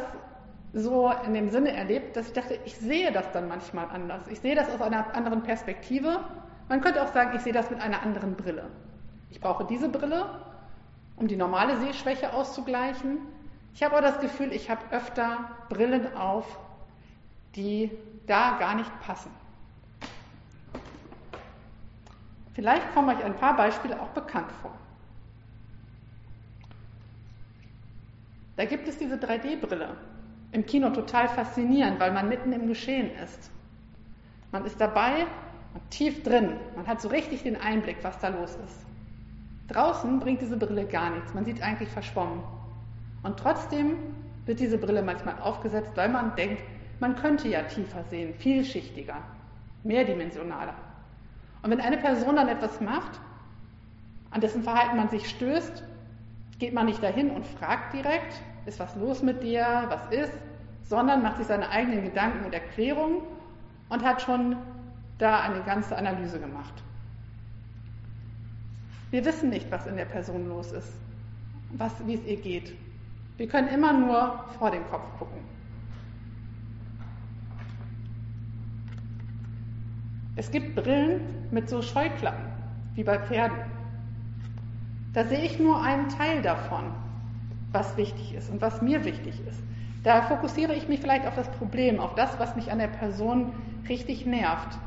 so 0.73 1.11
in 1.25 1.33
dem 1.33 1.49
Sinne 1.49 1.71
erlebt, 1.71 2.15
dass 2.15 2.27
ich 2.27 2.33
dachte, 2.33 2.59
ich 2.65 2.75
sehe 2.75 3.11
das 3.11 3.31
dann 3.31 3.47
manchmal 3.47 3.87
anders. 3.89 4.27
Ich 4.27 4.39
sehe 4.39 4.55
das 4.55 4.69
aus 4.69 4.81
einer 4.81 5.15
anderen 5.15 5.43
Perspektive. 5.43 6.19
Man 6.67 6.81
könnte 6.81 7.03
auch 7.03 7.13
sagen, 7.13 7.35
ich 7.35 7.41
sehe 7.41 7.53
das 7.53 7.69
mit 7.69 7.79
einer 7.79 8.01
anderen 8.01 8.35
Brille. 8.35 8.65
Ich 9.29 9.39
brauche 9.39 9.65
diese 9.65 9.89
Brille, 9.89 10.25
um 11.17 11.27
die 11.27 11.35
normale 11.35 11.77
Sehschwäche 11.77 12.33
auszugleichen. 12.33 13.19
Ich 13.75 13.83
habe 13.83 13.95
auch 13.95 14.01
das 14.01 14.19
Gefühl, 14.19 14.51
ich 14.51 14.69
habe 14.69 14.81
öfter 14.91 15.49
Brillen 15.69 16.15
auf, 16.15 16.59
die 17.55 17.91
da 18.25 18.57
gar 18.57 18.75
nicht 18.75 18.91
passen. 19.01 19.31
Vielleicht 22.53 22.93
kommen 22.93 23.09
euch 23.09 23.23
ein 23.23 23.35
paar 23.35 23.55
Beispiele 23.55 23.99
auch 23.99 24.09
bekannt 24.09 24.51
vor. 24.61 24.71
Da 28.55 28.65
gibt 28.65 28.87
es 28.87 28.97
diese 28.97 29.15
3D-Brille. 29.15 29.97
Im 30.51 30.65
Kino 30.65 30.91
total 30.91 31.27
faszinierend, 31.27 31.99
weil 31.99 32.11
man 32.11 32.29
mitten 32.29 32.53
im 32.53 32.67
Geschehen 32.67 33.09
ist. 33.23 33.49
Man 34.51 34.65
ist 34.65 34.79
dabei 34.79 35.25
und 35.73 35.89
tief 35.89 36.21
drin. 36.21 36.57
Man 36.75 36.85
hat 36.85 37.01
so 37.01 37.07
richtig 37.07 37.41
den 37.41 37.59
Einblick, 37.59 37.97
was 38.03 38.19
da 38.19 38.27
los 38.27 38.55
ist. 38.63 38.85
Draußen 39.69 40.19
bringt 40.19 40.41
diese 40.41 40.57
Brille 40.57 40.85
gar 40.85 41.09
nichts. 41.09 41.33
Man 41.33 41.45
sieht 41.45 41.63
eigentlich 41.63 41.89
verschwommen. 41.89 42.43
Und 43.23 43.39
trotzdem 43.39 43.97
wird 44.45 44.59
diese 44.59 44.77
Brille 44.77 45.01
manchmal 45.01 45.39
aufgesetzt, 45.39 45.91
weil 45.95 46.09
man 46.09 46.35
denkt, 46.35 46.61
man 46.99 47.15
könnte 47.15 47.47
ja 47.47 47.63
tiefer 47.63 48.03
sehen, 48.03 48.35
vielschichtiger, 48.35 49.17
mehrdimensionaler. 49.83 50.75
Und 51.63 51.71
wenn 51.71 51.81
eine 51.81 51.97
Person 51.97 52.35
dann 52.35 52.49
etwas 52.49 52.79
macht, 52.81 53.19
an 54.31 54.41
dessen 54.41 54.63
Verhalten 54.63 54.97
man 54.97 55.09
sich 55.09 55.29
stößt, 55.29 55.83
geht 56.59 56.73
man 56.73 56.85
nicht 56.85 57.01
dahin 57.01 57.31
und 57.31 57.47
fragt 57.47 57.93
direkt, 57.93 58.41
ist 58.65 58.79
was 58.79 58.95
los 58.95 59.21
mit 59.21 59.41
dir, 59.41 59.85
was 59.87 60.05
ist, 60.11 60.33
sondern 60.83 61.23
macht 61.23 61.37
sich 61.37 61.47
seine 61.47 61.69
eigenen 61.69 62.03
Gedanken 62.03 62.45
und 62.45 62.53
Erklärungen 62.53 63.21
und 63.89 64.03
hat 64.03 64.21
schon 64.21 64.57
da 65.17 65.39
eine 65.41 65.61
ganze 65.61 65.97
Analyse 65.97 66.39
gemacht. 66.39 66.83
Wir 69.11 69.23
wissen 69.25 69.49
nicht, 69.49 69.71
was 69.71 69.85
in 69.85 69.95
der 69.95 70.05
Person 70.05 70.49
los 70.49 70.71
ist, 70.71 70.93
was, 71.73 71.93
wie 72.05 72.15
es 72.15 72.25
ihr 72.25 72.37
geht. 72.37 72.73
Wir 73.37 73.47
können 73.47 73.67
immer 73.69 73.93
nur 73.93 74.45
vor 74.57 74.71
den 74.71 74.83
Kopf 74.89 75.05
gucken. 75.19 75.52
Es 80.35 80.49
gibt 80.49 80.75
Brillen 80.75 81.21
mit 81.51 81.69
so 81.69 81.81
Scheuklappen, 81.81 82.45
wie 82.95 83.03
bei 83.03 83.19
Pferden. 83.19 83.57
Da 85.13 85.25
sehe 85.25 85.41
ich 85.41 85.59
nur 85.59 85.79
einen 85.79 86.09
Teil 86.09 86.41
davon, 86.41 86.85
was 87.71 87.95
wichtig 87.97 88.33
ist 88.33 88.49
und 88.49 88.59
was 88.61 88.81
mir 88.81 89.05
wichtig 89.05 89.39
ist. 89.47 89.61
Da 90.03 90.23
fokussiere 90.23 90.73
ich 90.73 90.87
mich 90.87 90.99
vielleicht 90.99 91.27
auf 91.27 91.35
das 91.35 91.49
Problem, 91.51 91.99
auf 91.99 92.15
das, 92.15 92.39
was 92.39 92.55
mich 92.55 92.71
an 92.71 92.79
der 92.79 92.87
Person 92.87 93.53
richtig 93.87 94.25
nervt. 94.25 94.77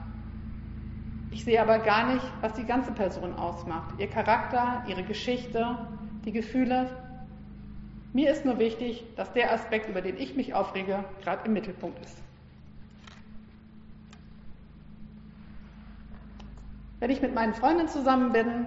Ich 1.31 1.45
sehe 1.45 1.61
aber 1.63 1.79
gar 1.79 2.13
nicht, 2.13 2.25
was 2.41 2.55
die 2.55 2.65
ganze 2.65 2.93
Person 2.93 3.35
ausmacht. 3.35 3.95
Ihr 3.99 4.09
Charakter, 4.09 4.83
ihre 4.89 5.05
Geschichte, 5.05 5.79
die 6.25 6.33
Gefühle. 6.33 6.91
Mir 8.13 8.31
ist 8.31 8.45
nur 8.45 8.59
wichtig, 8.59 9.05
dass 9.17 9.33
der 9.33 9.53
Aspekt, 9.53 9.89
über 9.89 10.01
den 10.01 10.17
ich 10.17 10.35
mich 10.35 10.55
aufrege, 10.55 11.05
gerade 11.23 11.47
im 11.47 11.53
Mittelpunkt 11.53 12.05
ist. 12.05 12.26
Wenn 16.99 17.11
ich 17.11 17.21
mit 17.23 17.35
meinen 17.35 17.55
Freundinnen 17.55 17.89
zusammen 17.89 18.33
bin, 18.33 18.67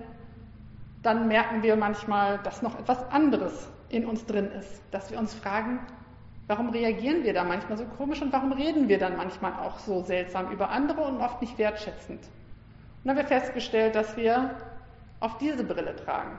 dann 1.02 1.28
merken 1.28 1.64
wir 1.64 1.76
manchmal, 1.76 2.40
dass 2.44 2.62
noch 2.62 2.78
etwas 2.78 3.10
anderes 3.12 3.70
in 3.90 4.06
uns 4.06 4.26
drin 4.26 4.52
ist, 4.52 4.82
dass 4.92 5.10
wir 5.12 5.18
uns 5.18 5.34
fragen, 5.34 5.80
warum 6.48 6.70
reagieren 6.70 7.24
wir 7.24 7.34
da 7.34 7.44
manchmal 7.44 7.78
so 7.78 7.86
komisch 7.86 8.22
und 8.22 8.34
warum 8.34 8.52
reden 8.52 8.88
wir 8.88 9.00
dann 9.00 9.18
manchmal 9.18 9.54
auch 9.54 9.80
so 9.80 10.04
seltsam 10.04 10.52
über 10.52 10.70
andere 10.70 11.02
und 11.02 11.22
oft 11.22 11.42
nicht 11.42 11.58
wertschätzend. 11.58 12.20
Und 12.20 12.30
dann 13.04 13.18
haben 13.18 13.24
wir 13.24 13.28
festgestellt, 13.28 13.96
dass 13.96 14.18
wir 14.18 14.56
auf 15.20 15.38
diese 15.38 15.64
Brille 15.64 15.96
tragen. 15.96 16.38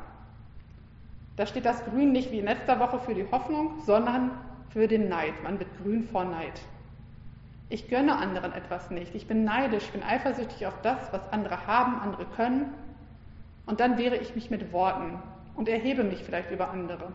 Da 1.37 1.47
steht 1.47 1.65
das 1.65 1.85
Grün 1.85 2.13
nicht 2.13 2.31
wie 2.33 2.41
in 2.41 2.45
letzter 2.45 2.79
Woche 2.81 2.99
für 3.01 3.15
die 3.15 3.27
Hoffnung, 3.31 3.81
sondern 3.87 4.33
für 4.71 4.87
den 4.87 5.09
Neid. 5.09 5.43
Man 5.43 5.59
wird 5.59 5.71
grün 5.83 6.05
vor 6.05 6.25
Neid. 6.25 6.61
Ich 7.73 7.89
gönne 7.89 8.17
anderen 8.17 8.53
etwas 8.53 8.91
nicht. 8.91 9.15
Ich 9.15 9.29
bin 9.29 9.45
neidisch, 9.45 9.85
ich 9.85 9.93
bin 9.93 10.03
eifersüchtig 10.03 10.67
auf 10.67 10.83
das, 10.83 11.13
was 11.13 11.33
andere 11.33 11.67
haben, 11.69 12.01
andere 12.01 12.27
können. 12.27 12.75
und 13.67 13.79
dann 13.79 13.97
wehre 13.97 14.17
ich 14.17 14.35
mich 14.35 14.51
mit 14.51 14.73
Worten 14.73 15.23
und 15.55 15.69
erhebe 15.69 16.03
mich 16.03 16.25
vielleicht 16.25 16.51
über 16.51 16.71
andere. 16.71 17.13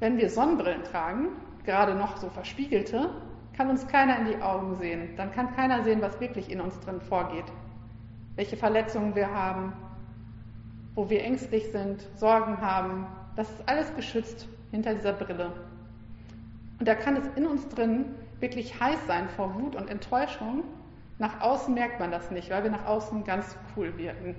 Wenn 0.00 0.16
wir 0.16 0.30
Sonnenbrillen 0.30 0.82
tragen, 0.84 1.28
gerade 1.64 1.94
noch 1.94 2.16
so 2.16 2.30
verspiegelte, 2.30 3.10
kann 3.54 3.68
uns 3.68 3.86
keiner 3.86 4.18
in 4.20 4.26
die 4.26 4.42
Augen 4.42 4.76
sehen. 4.76 5.14
Dann 5.16 5.30
kann 5.30 5.54
keiner 5.54 5.84
sehen, 5.84 6.00
was 6.00 6.18
wirklich 6.18 6.50
in 6.50 6.62
uns 6.62 6.80
drin 6.80 7.02
vorgeht. 7.02 7.44
Welche 8.34 8.56
Verletzungen 8.56 9.14
wir 9.14 9.30
haben, 9.30 9.74
wo 10.94 11.08
wir 11.08 11.22
ängstlich 11.22 11.70
sind, 11.72 12.06
Sorgen 12.16 12.60
haben. 12.60 13.06
Das 13.36 13.48
ist 13.50 13.68
alles 13.68 13.94
geschützt 13.94 14.46
hinter 14.70 14.94
dieser 14.94 15.12
Brille. 15.12 15.52
Und 16.78 16.88
da 16.88 16.94
kann 16.94 17.16
es 17.16 17.26
in 17.36 17.46
uns 17.46 17.68
drin 17.68 18.06
wirklich 18.40 18.78
heiß 18.80 19.06
sein 19.06 19.28
vor 19.30 19.54
Wut 19.54 19.76
und 19.76 19.88
Enttäuschung. 19.88 20.64
Nach 21.18 21.40
außen 21.40 21.72
merkt 21.72 22.00
man 22.00 22.10
das 22.10 22.30
nicht, 22.30 22.50
weil 22.50 22.64
wir 22.64 22.70
nach 22.70 22.86
außen 22.86 23.24
ganz 23.24 23.56
cool 23.76 23.96
wirken. 23.96 24.34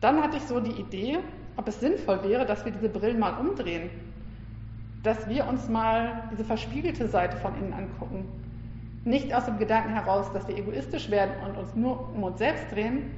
Dann 0.00 0.22
hatte 0.22 0.36
ich 0.36 0.44
so 0.44 0.60
die 0.60 0.80
Idee, 0.80 1.18
ob 1.56 1.68
es 1.68 1.80
sinnvoll 1.80 2.22
wäre, 2.22 2.46
dass 2.46 2.64
wir 2.64 2.72
diese 2.72 2.88
Brillen 2.88 3.18
mal 3.18 3.38
umdrehen. 3.38 3.90
Dass 5.02 5.28
wir 5.28 5.46
uns 5.46 5.68
mal 5.68 6.28
diese 6.30 6.44
verspiegelte 6.44 7.08
Seite 7.08 7.36
von 7.36 7.54
innen 7.56 7.72
angucken. 7.72 8.26
Nicht 9.04 9.34
aus 9.34 9.46
dem 9.46 9.58
Gedanken 9.58 9.92
heraus, 9.94 10.32
dass 10.32 10.46
wir 10.46 10.56
egoistisch 10.56 11.10
werden 11.10 11.32
und 11.44 11.56
uns 11.56 11.74
nur 11.74 12.08
um 12.14 12.22
uns 12.22 12.38
selbst 12.38 12.70
drehen, 12.70 13.10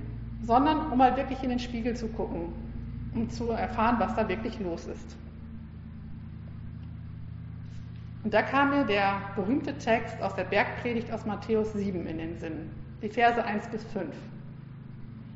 sondern 0.42 0.90
um 0.90 0.98
mal 0.98 1.16
wirklich 1.16 1.42
in 1.42 1.50
den 1.50 1.58
Spiegel 1.58 1.94
zu 1.94 2.08
gucken, 2.08 2.52
um 3.14 3.28
zu 3.28 3.50
erfahren, 3.50 3.96
was 3.98 4.14
da 4.14 4.28
wirklich 4.28 4.58
los 4.60 4.86
ist. 4.86 5.16
Und 8.24 8.32
da 8.32 8.40
kam 8.40 8.70
mir 8.70 8.84
der 8.84 9.20
berühmte 9.36 9.76
Text 9.76 10.20
aus 10.22 10.34
der 10.34 10.44
Bergpredigt 10.44 11.12
aus 11.12 11.26
Matthäus 11.26 11.74
7 11.74 12.06
in 12.06 12.16
den 12.16 12.38
Sinn, 12.38 12.70
die 13.02 13.10
Verse 13.10 13.44
1 13.44 13.68
bis 13.68 13.84
5. 13.84 14.06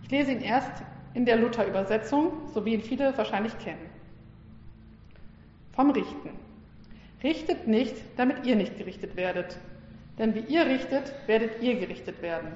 Ich 0.04 0.10
lese 0.10 0.32
ihn 0.32 0.40
erst 0.40 0.82
in 1.12 1.26
der 1.26 1.36
Luther-Übersetzung, 1.36 2.32
so 2.54 2.64
wie 2.64 2.72
ihn 2.72 2.80
viele 2.80 3.16
wahrscheinlich 3.18 3.58
kennen. 3.58 3.90
Vom 5.72 5.90
Richten. 5.90 6.30
Richtet 7.22 7.68
nicht, 7.68 7.94
damit 8.16 8.46
ihr 8.46 8.56
nicht 8.56 8.78
gerichtet 8.78 9.16
werdet. 9.16 9.58
Denn 10.18 10.34
wie 10.34 10.40
ihr 10.40 10.66
richtet, 10.66 11.14
werdet 11.26 11.62
ihr 11.62 11.78
gerichtet 11.78 12.20
werden. 12.22 12.52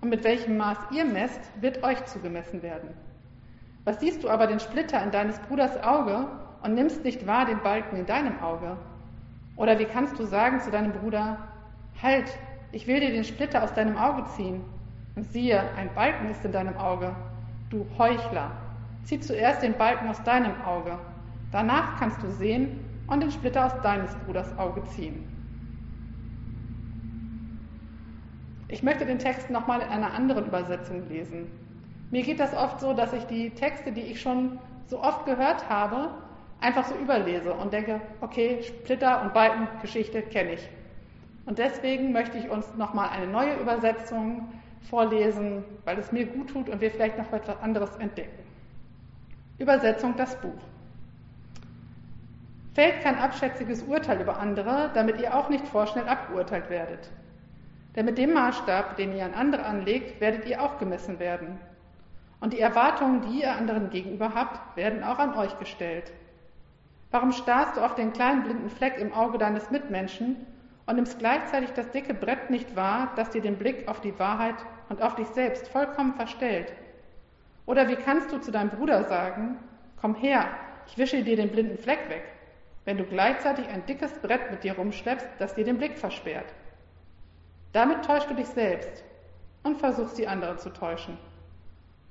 Und 0.00 0.10
mit 0.10 0.24
welchem 0.24 0.56
Maß 0.56 0.78
ihr 0.92 1.04
messt, 1.04 1.40
wird 1.60 1.82
euch 1.82 2.04
zugemessen 2.04 2.62
werden. 2.62 2.90
Was 3.84 4.00
siehst 4.00 4.22
du 4.22 4.28
aber 4.28 4.46
den 4.46 4.60
Splitter 4.60 5.02
in 5.02 5.10
deines 5.10 5.38
Bruders 5.40 5.82
Auge 5.82 6.26
und 6.62 6.74
nimmst 6.74 7.04
nicht 7.04 7.26
wahr 7.26 7.46
den 7.46 7.60
Balken 7.60 7.96
in 7.96 8.06
deinem 8.06 8.40
Auge? 8.40 8.76
Oder 9.56 9.78
wie 9.78 9.84
kannst 9.84 10.18
du 10.18 10.24
sagen 10.24 10.60
zu 10.60 10.70
deinem 10.70 10.92
Bruder, 10.92 11.38
halt, 12.02 12.38
ich 12.72 12.86
will 12.86 13.00
dir 13.00 13.10
den 13.10 13.24
Splitter 13.24 13.62
aus 13.62 13.72
deinem 13.72 13.96
Auge 13.96 14.24
ziehen. 14.36 14.62
Und 15.16 15.24
siehe, 15.24 15.60
ein 15.76 15.92
Balken 15.94 16.28
ist 16.28 16.44
in 16.44 16.52
deinem 16.52 16.76
Auge. 16.76 17.14
Du 17.70 17.86
Heuchler, 17.98 18.50
zieh 19.04 19.18
zuerst 19.18 19.62
den 19.62 19.74
Balken 19.74 20.08
aus 20.08 20.22
deinem 20.24 20.60
Auge, 20.62 20.98
danach 21.52 21.98
kannst 21.98 22.22
du 22.22 22.30
sehen 22.30 22.80
und 23.06 23.22
den 23.22 23.30
Splitter 23.30 23.66
aus 23.66 23.80
deines 23.82 24.14
Bruders 24.16 24.56
Auge 24.58 24.84
ziehen. 24.84 25.35
Ich 28.68 28.82
möchte 28.82 29.06
den 29.06 29.18
Text 29.18 29.48
nochmal 29.50 29.80
in 29.80 29.88
einer 29.88 30.12
anderen 30.12 30.46
Übersetzung 30.46 31.08
lesen. 31.08 31.50
Mir 32.10 32.22
geht 32.22 32.40
das 32.40 32.54
oft 32.54 32.80
so, 32.80 32.92
dass 32.92 33.12
ich 33.12 33.24
die 33.24 33.50
Texte, 33.50 33.92
die 33.92 34.00
ich 34.00 34.20
schon 34.20 34.58
so 34.86 35.00
oft 35.00 35.24
gehört 35.24 35.68
habe, 35.68 36.10
einfach 36.60 36.84
so 36.84 36.94
überlese 36.96 37.52
und 37.52 37.72
denke, 37.72 38.00
okay, 38.20 38.62
Splitter 38.62 39.22
und 39.22 39.34
Balkengeschichte 39.34 40.22
kenne 40.22 40.54
ich. 40.54 40.68
Und 41.44 41.58
deswegen 41.58 42.12
möchte 42.12 42.38
ich 42.38 42.50
uns 42.50 42.74
nochmal 42.76 43.10
eine 43.10 43.28
neue 43.28 43.54
Übersetzung 43.54 44.48
vorlesen, 44.90 45.64
weil 45.84 45.98
es 45.98 46.10
mir 46.10 46.26
gut 46.26 46.50
tut 46.50 46.68
und 46.68 46.80
wir 46.80 46.90
vielleicht 46.90 47.18
noch 47.18 47.32
etwas 47.32 47.60
anderes 47.60 47.94
entdecken. 47.96 48.42
Übersetzung 49.58 50.14
das 50.16 50.34
Buch. 50.40 50.50
Fällt 52.74 53.00
kein 53.00 53.16
abschätziges 53.16 53.84
Urteil 53.84 54.20
über 54.20 54.38
andere, 54.38 54.90
damit 54.92 55.20
ihr 55.20 55.34
auch 55.34 55.48
nicht 55.48 55.66
vorschnell 55.68 56.08
abgeurteilt 56.08 56.68
werdet. 56.68 57.10
Denn 57.96 58.04
mit 58.04 58.18
dem 58.18 58.34
Maßstab, 58.34 58.96
den 58.96 59.16
ihr 59.16 59.24
an 59.24 59.32
andere 59.34 59.64
anlegt, 59.64 60.20
werdet 60.20 60.46
ihr 60.46 60.62
auch 60.62 60.78
gemessen 60.78 61.18
werden. 61.18 61.58
Und 62.40 62.52
die 62.52 62.60
Erwartungen, 62.60 63.22
die 63.22 63.40
ihr 63.40 63.56
anderen 63.56 63.88
gegenüber 63.88 64.34
habt, 64.34 64.76
werden 64.76 65.02
auch 65.02 65.18
an 65.18 65.34
euch 65.34 65.58
gestellt. 65.58 66.12
Warum 67.10 67.32
starrst 67.32 67.76
du 67.76 67.80
auf 67.80 67.94
den 67.94 68.12
kleinen 68.12 68.42
blinden 68.42 68.68
Fleck 68.68 68.98
im 68.98 69.14
Auge 69.14 69.38
deines 69.38 69.70
Mitmenschen 69.70 70.36
und 70.84 70.96
nimmst 70.96 71.18
gleichzeitig 71.18 71.72
das 71.72 71.90
dicke 71.90 72.12
Brett 72.12 72.50
nicht 72.50 72.76
wahr, 72.76 73.12
das 73.16 73.30
dir 73.30 73.40
den 73.40 73.56
Blick 73.56 73.88
auf 73.88 74.02
die 74.02 74.18
Wahrheit 74.18 74.56
und 74.90 75.00
auf 75.00 75.14
dich 75.14 75.28
selbst 75.28 75.68
vollkommen 75.68 76.12
verstellt? 76.14 76.74
Oder 77.64 77.88
wie 77.88 77.96
kannst 77.96 78.30
du 78.30 78.38
zu 78.38 78.50
deinem 78.50 78.70
Bruder 78.70 79.04
sagen, 79.04 79.56
komm 80.00 80.14
her, 80.14 80.46
ich 80.86 80.98
wische 80.98 81.22
dir 81.22 81.36
den 81.36 81.50
blinden 81.50 81.78
Fleck 81.78 82.10
weg, 82.10 82.24
wenn 82.84 82.98
du 82.98 83.04
gleichzeitig 83.04 83.66
ein 83.68 83.86
dickes 83.86 84.12
Brett 84.18 84.50
mit 84.50 84.62
dir 84.62 84.74
rumschleppst, 84.76 85.28
das 85.38 85.54
dir 85.54 85.64
den 85.64 85.78
Blick 85.78 85.98
versperrt? 85.98 86.52
Damit 87.72 88.04
täuschst 88.04 88.30
du 88.30 88.34
dich 88.34 88.48
selbst 88.48 89.04
und 89.62 89.78
versuchst 89.78 90.18
die 90.18 90.28
anderen 90.28 90.58
zu 90.58 90.70
täuschen. 90.70 91.18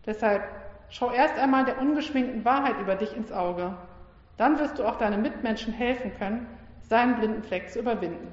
Deshalb 0.05 0.43
schau 0.89 1.11
erst 1.11 1.37
einmal 1.37 1.65
der 1.65 1.79
ungeschminkten 1.79 2.45
Wahrheit 2.45 2.79
über 2.79 2.95
dich 2.95 3.15
ins 3.15 3.31
Auge. 3.31 3.75
Dann 4.37 4.59
wirst 4.59 4.77
du 4.77 4.83
auch 4.83 4.97
deinen 4.97 5.21
Mitmenschen 5.21 5.73
helfen 5.73 6.13
können, 6.17 6.47
seinen 6.81 7.15
blinden 7.15 7.43
Fleck 7.43 7.69
zu 7.69 7.79
überwinden. 7.79 8.31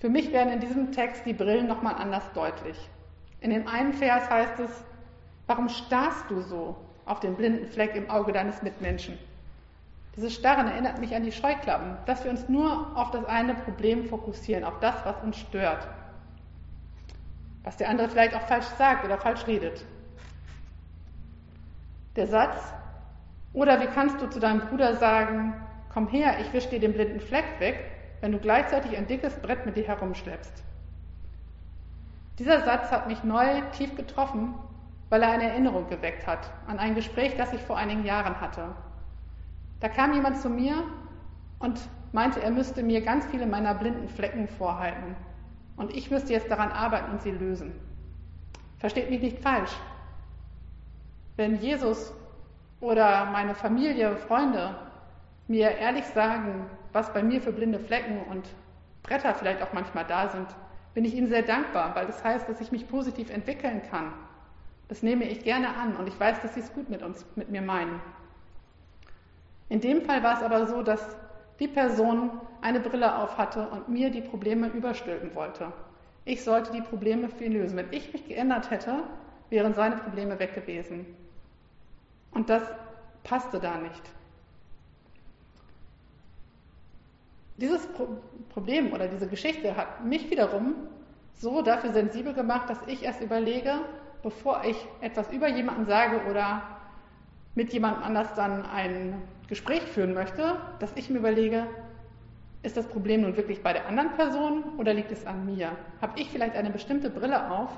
Für 0.00 0.08
mich 0.08 0.32
werden 0.32 0.52
in 0.52 0.60
diesem 0.60 0.92
Text 0.92 1.24
die 1.26 1.32
Brillen 1.32 1.66
nochmal 1.66 1.94
anders 1.94 2.30
deutlich. 2.34 2.78
In 3.40 3.50
dem 3.50 3.66
einen 3.66 3.92
Vers 3.92 4.28
heißt 4.30 4.60
es, 4.60 4.84
warum 5.46 5.68
starrst 5.68 6.30
du 6.30 6.40
so 6.40 6.76
auf 7.06 7.20
den 7.20 7.34
blinden 7.36 7.66
Fleck 7.68 7.94
im 7.94 8.08
Auge 8.10 8.32
deines 8.32 8.62
Mitmenschen? 8.62 9.18
Dieses 10.16 10.34
Starren 10.34 10.68
erinnert 10.68 11.00
mich 11.00 11.14
an 11.14 11.24
die 11.24 11.32
Scheuklappen, 11.32 11.96
dass 12.06 12.22
wir 12.22 12.30
uns 12.30 12.48
nur 12.48 12.96
auf 12.96 13.10
das 13.10 13.24
eine 13.24 13.54
Problem 13.54 14.04
fokussieren, 14.04 14.62
auf 14.62 14.78
das, 14.78 15.04
was 15.04 15.20
uns 15.22 15.36
stört. 15.38 15.88
Was 17.64 17.76
der 17.76 17.88
andere 17.88 18.08
vielleicht 18.08 18.34
auch 18.34 18.42
falsch 18.42 18.66
sagt 18.78 19.04
oder 19.04 19.18
falsch 19.18 19.46
redet. 19.46 19.84
Der 22.14 22.28
Satz, 22.28 22.72
oder 23.52 23.80
wie 23.80 23.86
kannst 23.86 24.20
du 24.20 24.28
zu 24.28 24.38
deinem 24.38 24.60
Bruder 24.60 24.94
sagen, 24.96 25.54
komm 25.92 26.08
her, 26.08 26.36
ich 26.40 26.52
wisch 26.52 26.68
dir 26.68 26.78
den 26.78 26.92
blinden 26.92 27.20
Fleck 27.20 27.58
weg, 27.58 27.90
wenn 28.20 28.30
du 28.30 28.38
gleichzeitig 28.38 28.96
ein 28.96 29.06
dickes 29.06 29.34
Brett 29.40 29.66
mit 29.66 29.76
dir 29.76 29.86
herumschleppst. 29.86 30.62
Dieser 32.38 32.62
Satz 32.62 32.90
hat 32.90 33.08
mich 33.08 33.22
neu 33.24 33.60
tief 33.72 33.96
getroffen, 33.96 34.54
weil 35.08 35.22
er 35.22 35.30
eine 35.30 35.50
Erinnerung 35.50 35.88
geweckt 35.88 36.26
hat 36.26 36.50
an 36.66 36.78
ein 36.78 36.94
Gespräch, 36.94 37.36
das 37.36 37.52
ich 37.52 37.60
vor 37.60 37.76
einigen 37.76 38.04
Jahren 38.04 38.40
hatte. 38.40 38.74
Da 39.80 39.88
kam 39.88 40.12
jemand 40.12 40.38
zu 40.38 40.48
mir 40.48 40.82
und 41.58 41.80
meinte, 42.12 42.42
er 42.42 42.50
müsste 42.50 42.82
mir 42.82 43.00
ganz 43.02 43.26
viele 43.26 43.46
meiner 43.46 43.74
blinden 43.74 44.08
Flecken 44.08 44.48
vorhalten 44.48 45.16
und 45.76 45.94
ich 45.94 46.10
müsste 46.10 46.32
jetzt 46.32 46.50
daran 46.50 46.70
arbeiten 46.70 47.12
und 47.12 47.22
sie 47.22 47.32
lösen. 47.32 47.72
Versteht 48.78 49.10
mich 49.10 49.20
nicht 49.20 49.38
falsch. 49.40 49.72
Wenn 51.36 51.56
Jesus 51.56 52.12
oder 52.80 53.26
meine 53.26 53.54
Familie, 53.54 54.16
Freunde 54.16 54.76
mir 55.48 55.70
ehrlich 55.72 56.04
sagen, 56.06 56.66
was 56.92 57.12
bei 57.12 57.22
mir 57.22 57.40
für 57.40 57.52
blinde 57.52 57.80
Flecken 57.80 58.20
und 58.30 58.48
Bretter 59.02 59.34
vielleicht 59.34 59.62
auch 59.62 59.72
manchmal 59.72 60.04
da 60.04 60.28
sind, 60.28 60.46
bin 60.94 61.04
ich 61.04 61.14
Ihnen 61.14 61.26
sehr 61.28 61.42
dankbar, 61.42 61.94
weil 61.94 62.06
das 62.06 62.22
heißt, 62.22 62.48
dass 62.48 62.60
ich 62.60 62.70
mich 62.72 62.88
positiv 62.88 63.30
entwickeln 63.30 63.82
kann. 63.90 64.12
Das 64.88 65.02
nehme 65.02 65.24
ich 65.24 65.42
gerne 65.42 65.76
an 65.76 65.96
und 65.96 66.06
ich 66.06 66.18
weiß, 66.18 66.40
dass 66.40 66.54
Sie 66.54 66.60
es 66.60 66.72
gut 66.72 66.88
mit 66.88 67.02
uns, 67.02 67.26
mit 67.36 67.50
mir 67.50 67.62
meinen. 67.62 68.00
In 69.68 69.80
dem 69.80 70.02
Fall 70.02 70.22
war 70.22 70.36
es 70.36 70.42
aber 70.42 70.66
so, 70.66 70.82
dass 70.82 71.16
die 71.58 71.68
Person 71.68 72.30
eine 72.60 72.80
Brille 72.80 73.16
auf 73.16 73.38
hatte 73.38 73.68
und 73.68 73.88
mir 73.88 74.10
die 74.10 74.20
Probleme 74.20 74.68
überstülpen 74.68 75.34
wollte. 75.34 75.72
Ich 76.24 76.42
sollte 76.42 76.72
die 76.72 76.80
Probleme 76.80 77.28
für 77.28 77.44
ihn 77.44 77.52
lösen. 77.52 77.76
Wenn 77.76 77.92
ich 77.92 78.12
mich 78.12 78.26
geändert 78.26 78.70
hätte, 78.70 79.04
wären 79.50 79.74
seine 79.74 79.96
Probleme 79.96 80.38
weg 80.38 80.54
gewesen. 80.54 81.06
Und 82.32 82.48
das 82.48 82.62
passte 83.22 83.60
da 83.60 83.76
nicht. 83.78 84.02
Dieses 87.56 87.86
Problem 88.48 88.92
oder 88.92 89.06
diese 89.06 89.28
Geschichte 89.28 89.76
hat 89.76 90.04
mich 90.04 90.28
wiederum 90.30 90.74
so 91.34 91.62
dafür 91.62 91.92
sensibel 91.92 92.34
gemacht, 92.34 92.68
dass 92.68 92.78
ich 92.86 93.04
erst 93.04 93.20
überlege, 93.20 93.80
bevor 94.22 94.64
ich 94.64 94.76
etwas 95.00 95.30
über 95.30 95.48
jemanden 95.48 95.84
sage 95.84 96.22
oder 96.28 96.62
mit 97.54 97.72
jemandem 97.72 98.02
anders 98.02 98.34
dann 98.34 98.66
ein 98.66 99.22
Gespräch 99.48 99.82
führen 99.82 100.14
möchte, 100.14 100.56
dass 100.78 100.92
ich 100.96 101.10
mir 101.10 101.18
überlege, 101.18 101.66
ist 102.62 102.76
das 102.76 102.86
Problem 102.86 103.22
nun 103.22 103.36
wirklich 103.36 103.62
bei 103.62 103.72
der 103.72 103.86
anderen 103.86 104.12
Person 104.12 104.64
oder 104.78 104.94
liegt 104.94 105.12
es 105.12 105.26
an 105.26 105.44
mir? 105.44 105.72
Habe 106.00 106.18
ich 106.18 106.30
vielleicht 106.30 106.56
eine 106.56 106.70
bestimmte 106.70 107.10
Brille 107.10 107.50
auf, 107.50 107.70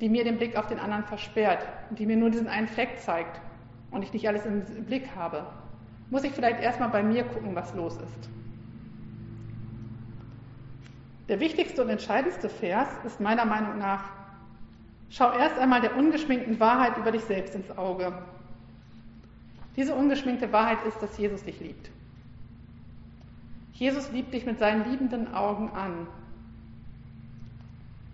die 0.00 0.08
mir 0.08 0.24
den 0.24 0.38
Blick 0.38 0.56
auf 0.56 0.66
den 0.66 0.78
anderen 0.78 1.04
versperrt 1.04 1.66
und 1.90 1.98
die 1.98 2.06
mir 2.06 2.16
nur 2.16 2.30
diesen 2.30 2.48
einen 2.48 2.68
Fleck 2.68 2.98
zeigt 2.98 3.40
und 3.90 4.02
ich 4.02 4.12
nicht 4.12 4.26
alles 4.26 4.46
im 4.46 4.62
Blick 4.86 5.10
habe? 5.14 5.46
muss 6.10 6.24
ich 6.24 6.32
vielleicht 6.32 6.60
erstmal 6.60 6.88
bei 6.88 7.02
mir 7.02 7.24
gucken, 7.24 7.54
was 7.54 7.74
los 7.74 7.96
ist. 7.96 8.28
Der 11.28 11.40
wichtigste 11.40 11.82
und 11.82 11.90
entscheidendste 11.90 12.48
Vers 12.48 12.88
ist 13.04 13.20
meiner 13.20 13.44
Meinung 13.44 13.78
nach, 13.78 14.04
schau 15.10 15.30
erst 15.32 15.58
einmal 15.58 15.82
der 15.82 15.96
ungeschminkten 15.96 16.58
Wahrheit 16.58 16.96
über 16.96 17.12
dich 17.12 17.22
selbst 17.24 17.54
ins 17.54 17.76
Auge. 17.76 18.12
Diese 19.78 19.94
ungeschminkte 19.94 20.52
Wahrheit 20.52 20.84
ist, 20.88 21.00
dass 21.00 21.16
Jesus 21.18 21.44
dich 21.44 21.60
liebt. 21.60 21.88
Jesus 23.74 24.10
liebt 24.10 24.34
dich 24.34 24.44
mit 24.44 24.58
seinen 24.58 24.90
liebenden 24.90 25.32
Augen 25.32 25.70
an. 25.70 26.08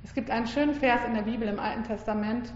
Es 0.02 0.12
gibt 0.12 0.30
einen 0.30 0.46
schönen 0.46 0.74
Vers 0.74 1.00
in 1.06 1.14
der 1.14 1.22
Bibel 1.22 1.48
im 1.48 1.58
Alten 1.58 1.84
Testament, 1.84 2.52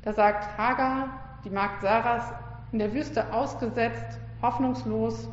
da 0.00 0.14
sagt 0.14 0.56
Hagar, 0.56 1.20
die 1.44 1.50
Magd 1.50 1.82
Sarahs, 1.82 2.32
in 2.72 2.78
der 2.78 2.94
Wüste 2.94 3.30
ausgesetzt, 3.30 4.18
hoffnungslos, 4.40 5.28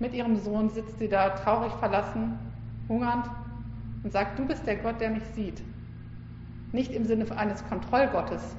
mit 0.00 0.12
ihrem 0.12 0.36
Sohn 0.36 0.70
sitzt 0.70 0.98
sie 0.98 1.08
da 1.08 1.30
traurig 1.30 1.72
verlassen, 1.74 2.36
hungernd 2.88 3.30
und 4.02 4.12
sagt, 4.12 4.40
du 4.40 4.44
bist 4.44 4.66
der 4.66 4.78
Gott, 4.78 5.00
der 5.00 5.10
mich 5.10 5.24
sieht. 5.36 5.62
Nicht 6.72 6.90
im 6.90 7.04
Sinne 7.04 7.30
eines 7.38 7.64
Kontrollgottes, 7.68 8.56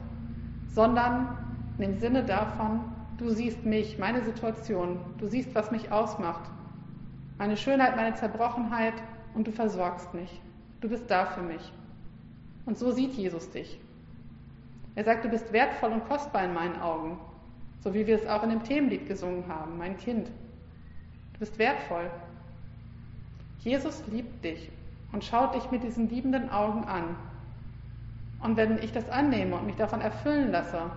sondern 0.70 1.38
im 1.78 2.00
Sinne 2.00 2.24
davon, 2.24 2.95
du 3.18 3.30
siehst 3.30 3.66
mich, 3.66 3.98
meine 3.98 4.24
Situation, 4.24 5.00
du 5.18 5.28
siehst, 5.28 5.56
was 5.56 5.72
mich 5.72 5.92
ausmacht, 5.92 6.50
meine 7.38 7.58
Schönheit, 7.58 7.96
meine 7.96 8.16
Zerbrochenheit 8.16 8.96
und 9.34 9.48
du 9.48 9.52
versorgst 9.52 10.14
mich. 10.14 10.42
Du 10.82 10.90
bist 10.90 11.10
da 11.10 11.26
für 11.26 11.42
mich. 11.42 11.74
Und 12.66 12.78
so 12.78 12.92
sieht 12.92 13.14
Jesus 13.14 13.50
dich. 13.50 13.80
Er 14.96 15.04
sagt, 15.04 15.26
du 15.26 15.30
bist 15.30 15.52
wertvoll 15.52 15.92
und 15.92 16.08
kostbar 16.08 16.46
in 16.46 16.54
meinen 16.54 16.80
Augen, 16.80 17.20
so 17.82 17.94
wie 17.94 18.08
wir 18.08 18.16
es 18.16 18.28
auch 18.28 18.44
in 18.44 18.50
dem 18.50 18.64
Themenlied 18.64 19.08
gesungen 19.08 19.48
haben, 19.48 19.78
mein 19.78 19.98
Kind. 19.98 20.28
Du 21.34 21.40
bist 21.40 21.60
wertvoll. 21.60 22.10
Jesus 23.60 24.04
liebt 24.08 24.44
dich 24.44 24.72
und 25.12 25.24
schaut 25.24 25.56
dich 25.56 25.70
mit 25.72 25.84
diesen 25.84 26.10
liebenden 26.10 26.50
Augen 26.50 26.86
an. 26.86 27.16
Und 28.42 28.58
wenn 28.58 28.78
ich 28.78 28.92
das 28.92 29.10
annehme 29.10 29.56
und 29.56 29.66
mich 29.66 29.76
davon 29.76 30.02
erfüllen 30.02 30.52
lasse, 30.52 30.92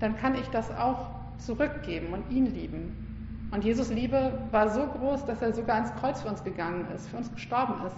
dann 0.00 0.16
kann 0.16 0.34
ich 0.34 0.48
das 0.48 0.70
auch 0.70 1.10
zurückgeben 1.38 2.12
und 2.12 2.30
ihn 2.30 2.46
lieben. 2.46 3.48
Und 3.50 3.64
Jesus 3.64 3.90
Liebe 3.90 4.38
war 4.50 4.68
so 4.70 4.86
groß, 4.86 5.26
dass 5.26 5.40
er 5.40 5.52
sogar 5.52 5.76
ans 5.76 5.94
Kreuz 5.96 6.22
für 6.22 6.28
uns 6.28 6.42
gegangen 6.42 6.86
ist, 6.94 7.08
für 7.08 7.16
uns 7.16 7.32
gestorben 7.32 7.74
ist. 7.86 7.96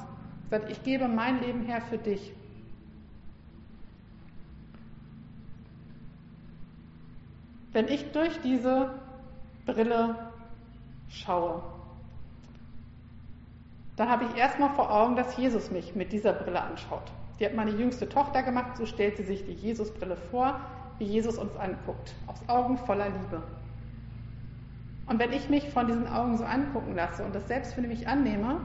Er 0.50 0.60
sagt, 0.60 0.70
ich 0.70 0.82
gebe 0.82 1.08
mein 1.08 1.40
Leben 1.40 1.62
her 1.62 1.80
für 1.80 1.98
dich. 1.98 2.32
Wenn 7.72 7.88
ich 7.88 8.12
durch 8.12 8.40
diese 8.40 8.90
Brille 9.66 10.14
schaue, 11.08 11.62
dann 13.96 14.08
habe 14.10 14.24
ich 14.24 14.36
erstmal 14.36 14.70
vor 14.70 14.90
Augen, 14.90 15.16
dass 15.16 15.36
Jesus 15.36 15.70
mich 15.70 15.94
mit 15.94 16.12
dieser 16.12 16.32
Brille 16.32 16.60
anschaut. 16.60 17.10
Die 17.38 17.46
hat 17.46 17.54
meine 17.54 17.70
jüngste 17.70 18.08
Tochter 18.08 18.42
gemacht, 18.42 18.76
so 18.76 18.86
stellt 18.86 19.16
sie 19.16 19.24
sich 19.24 19.44
die 19.44 19.52
Jesusbrille 19.52 20.16
vor, 20.16 20.60
wie 20.98 21.04
Jesus 21.04 21.38
uns 21.38 21.54
anguckt, 21.56 22.14
aus 22.26 22.40
Augen 22.48 22.78
voller 22.78 23.08
Liebe. 23.08 23.42
Und 25.06 25.18
wenn 25.18 25.32
ich 25.32 25.48
mich 25.48 25.70
von 25.70 25.86
diesen 25.86 26.08
Augen 26.08 26.36
so 26.36 26.44
angucken 26.44 26.94
lasse 26.94 27.24
und 27.24 27.34
das 27.34 27.46
selbst 27.46 27.74
für 27.74 27.82
mich 27.82 28.08
annehme, 28.08 28.60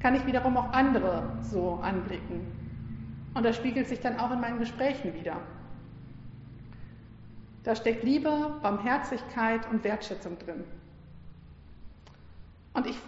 kann 0.00 0.14
ich 0.14 0.26
wiederum 0.26 0.56
auch 0.56 0.72
andere 0.72 1.22
so 1.42 1.80
anblicken. 1.82 2.40
Und 3.34 3.44
das 3.44 3.56
spiegelt 3.56 3.88
sich 3.88 4.00
dann 4.00 4.18
auch 4.18 4.30
in 4.30 4.40
meinen 4.40 4.58
Gesprächen 4.58 5.14
wieder. 5.14 5.36
Da 7.64 7.74
steckt 7.74 8.04
Liebe, 8.04 8.52
Barmherzigkeit 8.62 9.68
und 9.70 9.82
Wertschätzung 9.82 10.38
drin. 10.38 10.64
Und 12.74 12.86
ich 12.86 12.98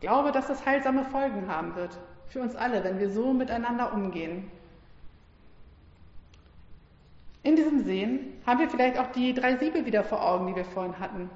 glaube, 0.00 0.32
dass 0.32 0.48
das 0.48 0.64
heilsame 0.64 1.04
Folgen 1.04 1.48
haben 1.48 1.74
wird 1.76 1.98
für 2.28 2.40
uns 2.40 2.56
alle, 2.56 2.82
wenn 2.82 2.98
wir 2.98 3.10
so 3.10 3.32
miteinander 3.32 3.92
umgehen. 3.92 4.50
In 7.46 7.54
diesem 7.54 7.84
Sehen 7.84 8.32
haben 8.44 8.58
wir 8.58 8.68
vielleicht 8.68 8.98
auch 8.98 9.12
die 9.12 9.32
drei 9.32 9.56
Siebel 9.56 9.86
wieder 9.86 10.02
vor 10.02 10.20
Augen, 10.20 10.48
die 10.48 10.56
wir 10.56 10.64
vorhin 10.64 10.98
hatten. 10.98 11.30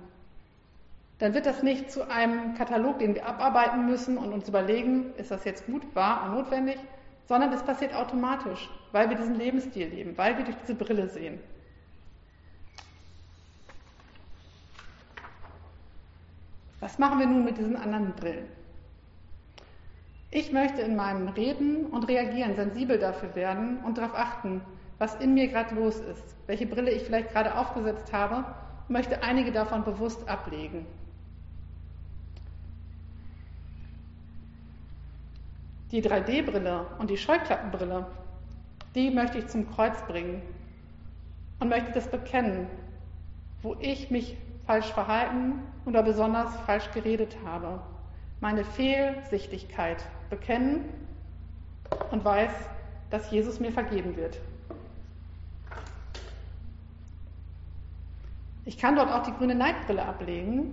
Dann 1.21 1.35
wird 1.35 1.47
das 1.47 1.63
nicht 1.63 1.93
zu 1.93 2.11
einem 2.11 2.57
Katalog, 2.57 2.99
den 2.99 3.15
wir 3.15 3.27
abarbeiten 3.27 3.87
müssen 3.87 4.19
und 4.19 4.33
uns 4.33 4.49
überlegen, 4.49 5.15
ist 5.19 5.31
das 5.31 5.45
jetzt 5.45 5.67
gut, 5.67 5.83
wahr 5.95 6.25
und 6.25 6.35
notwendig, 6.35 6.79
sondern 7.29 7.53
es 7.53 7.63
passiert 7.63 7.95
automatisch, 7.95 8.69
weil 8.91 9.09
wir 9.09 9.17
diesen 9.17 9.37
Lebensstil 9.37 9.87
leben, 9.87 10.19
weil 10.19 10.37
wir 10.37 10.45
durch 10.45 10.57
diese 10.57 10.75
Brille 10.75 11.09
sehen. 11.09 11.39
Was 16.81 16.99
machen 16.99 17.21
wir 17.21 17.27
nun 17.27 17.45
mit 17.45 17.57
diesen 17.57 17.77
anderen 17.77 18.15
Brillen? 18.15 18.49
Ich 20.33 20.51
möchte 20.51 20.81
in 20.81 20.97
meinem 20.97 21.29
Reden 21.29 21.87
und 21.87 22.09
Reagieren 22.09 22.57
sensibel 22.57 22.99
dafür 22.99 23.33
werden 23.37 23.79
und 23.85 23.97
darauf 23.97 24.17
achten, 24.17 24.61
was 25.01 25.15
in 25.15 25.33
mir 25.33 25.49
gerade 25.49 25.75
los 25.75 25.99
ist, 25.99 26.37
welche 26.47 26.67
Brille 26.67 26.91
ich 26.91 27.05
vielleicht 27.05 27.33
gerade 27.33 27.57
aufgesetzt 27.57 28.13
habe 28.13 28.45
möchte 28.91 29.23
einige 29.23 29.51
davon 29.51 29.85
bewusst 29.85 30.29
ablegen. 30.29 30.85
Die 35.91 36.03
3D-Brille 36.03 36.87
und 36.99 37.09
die 37.09 37.17
Scheuklappenbrille, 37.17 38.07
die 38.95 39.11
möchte 39.11 39.39
ich 39.39 39.47
zum 39.47 39.71
Kreuz 39.71 40.01
bringen 40.07 40.43
und 41.61 41.69
möchte 41.69 41.93
das 41.93 42.11
bekennen, 42.11 42.67
wo 43.63 43.77
ich 43.81 44.11
mich 44.11 44.37
falsch 44.67 44.93
verhalten 44.93 45.61
oder 45.87 46.03
besonders 46.03 46.55
falsch 46.67 46.91
geredet 46.93 47.37
habe. 47.45 47.81
Meine 48.41 48.65
Fehlsichtigkeit 48.65 50.05
bekennen 50.29 50.85
und 52.11 52.25
weiß, 52.25 52.53
dass 53.11 53.31
Jesus 53.31 53.61
mir 53.61 53.73
vergeben 53.73 54.17
wird. 54.17 54.41
Ich 58.65 58.79
kann 58.79 58.97
dort 58.97 59.11
auch 59.11 59.23
die 59.23 59.33
grüne 59.33 59.55
Neidbrille 59.55 60.05
ablegen 60.05 60.73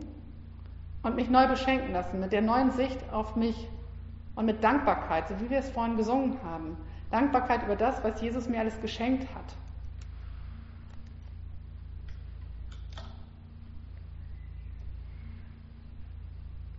und 1.04 1.16
mich 1.16 1.30
neu 1.30 1.48
beschenken 1.48 1.94
lassen 1.94 2.20
mit 2.20 2.32
der 2.32 2.42
neuen 2.42 2.72
Sicht 2.72 2.98
auf 3.12 3.36
mich 3.36 3.68
und 4.36 4.46
mit 4.46 4.64
Dankbarkeit, 4.64 5.28
so 5.30 5.40
wie 5.40 5.50
wir 5.50 5.60
es 5.60 5.70
vorhin 5.70 5.98
gesungen 5.98 6.38
haben. 6.44 6.78
Dankbarkeit 7.12 7.64
über 7.64 7.76
das, 7.76 8.04
was 8.04 8.22
Jesus 8.22 8.50
mir 8.50 8.60
alles 8.60 8.80
geschenkt 8.82 9.28
hat. 9.34 9.56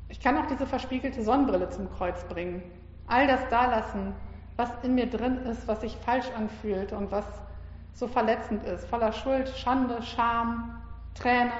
Ich 0.08 0.20
kann 0.20 0.36
auch 0.36 0.46
diese 0.46 0.66
verspiegelte 0.66 1.22
Sonnenbrille 1.22 1.70
zum 1.70 1.90
Kreuz 1.92 2.24
bringen. 2.24 2.62
All 3.06 3.26
das 3.26 3.48
dalassen, 3.48 4.12
was 4.56 4.68
in 4.82 4.94
mir 4.94 5.08
drin 5.08 5.38
ist, 5.46 5.66
was 5.68 5.80
sich 5.80 5.96
falsch 5.96 6.26
anfühlt 6.36 6.92
und 6.92 7.10
was 7.10 7.24
so 7.94 8.08
verletzend 8.08 8.64
ist, 8.64 8.86
voller 8.86 9.12
Schuld, 9.12 9.48
Schande, 9.48 10.02
Scham, 10.02 10.80
Tränen. 11.18 11.52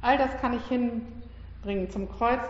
All 0.00 0.18
das 0.18 0.36
kann 0.40 0.52
ich 0.52 0.66
hinbringen 0.66 1.90
zum 1.90 2.08
Kreuz. 2.08 2.42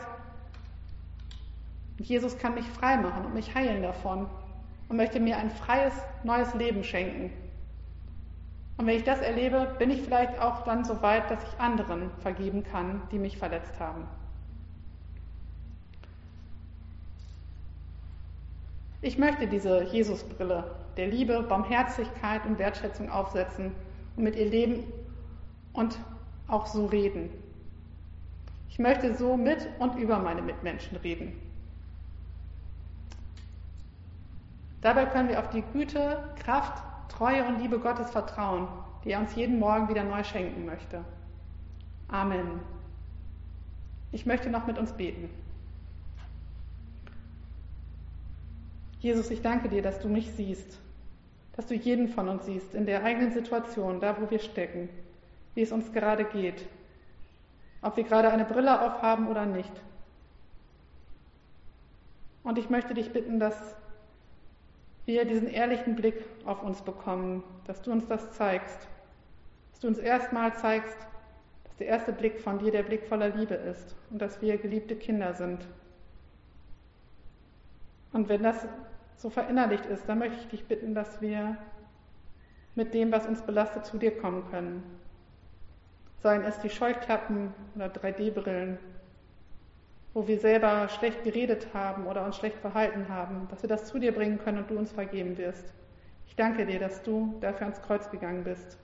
Und 1.98 2.06
Jesus 2.06 2.38
kann 2.38 2.54
mich 2.54 2.66
frei 2.66 2.96
machen 2.96 3.24
und 3.24 3.34
mich 3.34 3.54
heilen 3.54 3.82
davon 3.82 4.26
und 4.88 4.96
möchte 4.96 5.20
mir 5.20 5.36
ein 5.36 5.50
freies, 5.50 5.94
neues 6.24 6.54
Leben 6.54 6.84
schenken. 6.84 7.30
Und 8.76 8.86
wenn 8.86 8.96
ich 8.96 9.04
das 9.04 9.20
erlebe, 9.20 9.74
bin 9.78 9.90
ich 9.90 10.02
vielleicht 10.02 10.38
auch 10.40 10.62
dann 10.64 10.84
so 10.84 11.02
weit, 11.02 11.30
dass 11.30 11.42
ich 11.42 11.60
anderen 11.60 12.10
vergeben 12.20 12.62
kann, 12.62 13.02
die 13.10 13.18
mich 13.18 13.36
verletzt 13.36 13.78
haben. 13.80 14.06
Ich 19.00 19.18
möchte 19.18 19.46
diese 19.46 19.84
Jesusbrille 19.84 20.74
der 20.96 21.08
Liebe, 21.08 21.42
Barmherzigkeit 21.42 22.44
und 22.46 22.58
Wertschätzung 22.58 23.10
aufsetzen 23.10 23.72
und 24.16 24.24
mit 24.24 24.36
ihr 24.36 24.48
leben 24.48 24.84
und 25.72 25.98
auch 26.46 26.66
so 26.66 26.86
reden. 26.86 27.30
Ich 28.70 28.78
möchte 28.78 29.14
so 29.14 29.36
mit 29.36 29.68
und 29.78 29.96
über 29.96 30.18
meine 30.18 30.42
Mitmenschen 30.42 30.96
reden. 30.98 31.32
Dabei 34.80 35.06
können 35.06 35.28
wir 35.28 35.40
auf 35.40 35.50
die 35.50 35.64
Güte, 35.72 36.22
Kraft, 36.36 36.82
Treue 37.08 37.44
und 37.44 37.60
Liebe 37.60 37.80
Gottes 37.80 38.10
vertrauen, 38.10 38.68
die 39.04 39.10
er 39.10 39.20
uns 39.20 39.34
jeden 39.34 39.58
Morgen 39.58 39.88
wieder 39.88 40.04
neu 40.04 40.22
schenken 40.22 40.66
möchte. 40.66 41.04
Amen. 42.08 42.60
Ich 44.12 44.24
möchte 44.24 44.48
noch 44.50 44.66
mit 44.66 44.78
uns 44.78 44.92
beten. 44.92 45.28
Jesus, 49.00 49.30
ich 49.30 49.42
danke 49.42 49.68
dir, 49.68 49.82
dass 49.82 50.00
du 50.00 50.08
mich 50.08 50.30
siehst, 50.32 50.78
dass 51.56 51.66
du 51.66 51.74
jeden 51.74 52.08
von 52.08 52.28
uns 52.28 52.46
siehst, 52.46 52.74
in 52.74 52.86
der 52.86 53.04
eigenen 53.04 53.32
Situation, 53.32 54.00
da 54.00 54.20
wo 54.20 54.30
wir 54.30 54.38
stecken, 54.38 54.88
wie 55.58 55.62
es 55.62 55.72
uns 55.72 55.92
gerade 55.92 56.22
geht, 56.22 56.68
ob 57.82 57.96
wir 57.96 58.04
gerade 58.04 58.30
eine 58.30 58.44
Brille 58.44 58.80
aufhaben 58.80 59.26
oder 59.26 59.44
nicht. 59.44 59.72
Und 62.44 62.58
ich 62.58 62.70
möchte 62.70 62.94
dich 62.94 63.12
bitten, 63.12 63.40
dass 63.40 63.74
wir 65.04 65.24
diesen 65.24 65.48
ehrlichen 65.48 65.96
Blick 65.96 66.14
auf 66.44 66.62
uns 66.62 66.80
bekommen, 66.82 67.42
dass 67.66 67.82
du 67.82 67.90
uns 67.90 68.06
das 68.06 68.30
zeigst, 68.30 68.86
dass 69.72 69.80
du 69.80 69.88
uns 69.88 69.98
erstmal 69.98 70.54
zeigst, 70.54 70.96
dass 71.64 71.74
der 71.78 71.88
erste 71.88 72.12
Blick 72.12 72.38
von 72.40 72.60
dir 72.60 72.70
der 72.70 72.84
Blick 72.84 73.08
voller 73.08 73.30
Liebe 73.30 73.54
ist 73.54 73.96
und 74.10 74.22
dass 74.22 74.40
wir 74.40 74.58
geliebte 74.58 74.94
Kinder 74.94 75.34
sind. 75.34 75.66
Und 78.12 78.28
wenn 78.28 78.44
das 78.44 78.64
so 79.16 79.28
verinnerlicht 79.28 79.86
ist, 79.86 80.08
dann 80.08 80.20
möchte 80.20 80.38
ich 80.38 80.46
dich 80.46 80.66
bitten, 80.66 80.94
dass 80.94 81.20
wir 81.20 81.56
mit 82.76 82.94
dem, 82.94 83.10
was 83.10 83.26
uns 83.26 83.42
belastet, 83.42 83.86
zu 83.86 83.98
dir 83.98 84.16
kommen 84.16 84.48
können. 84.52 85.07
Seien 86.22 86.42
es 86.42 86.58
die 86.60 86.70
Scheuklappen 86.70 87.52
oder 87.76 87.86
3D-Brillen, 87.86 88.78
wo 90.14 90.26
wir 90.26 90.40
selber 90.40 90.88
schlecht 90.88 91.22
geredet 91.22 91.68
haben 91.72 92.06
oder 92.06 92.24
uns 92.24 92.36
schlecht 92.36 92.58
verhalten 92.58 93.08
haben, 93.08 93.46
dass 93.50 93.62
wir 93.62 93.68
das 93.68 93.86
zu 93.86 93.98
dir 93.98 94.12
bringen 94.12 94.38
können 94.38 94.58
und 94.58 94.70
du 94.70 94.76
uns 94.76 94.90
vergeben 94.90 95.38
wirst. 95.38 95.72
Ich 96.26 96.34
danke 96.34 96.66
dir, 96.66 96.80
dass 96.80 97.02
du 97.02 97.36
dafür 97.40 97.66
ans 97.66 97.82
Kreuz 97.82 98.10
gegangen 98.10 98.44
bist. 98.44 98.78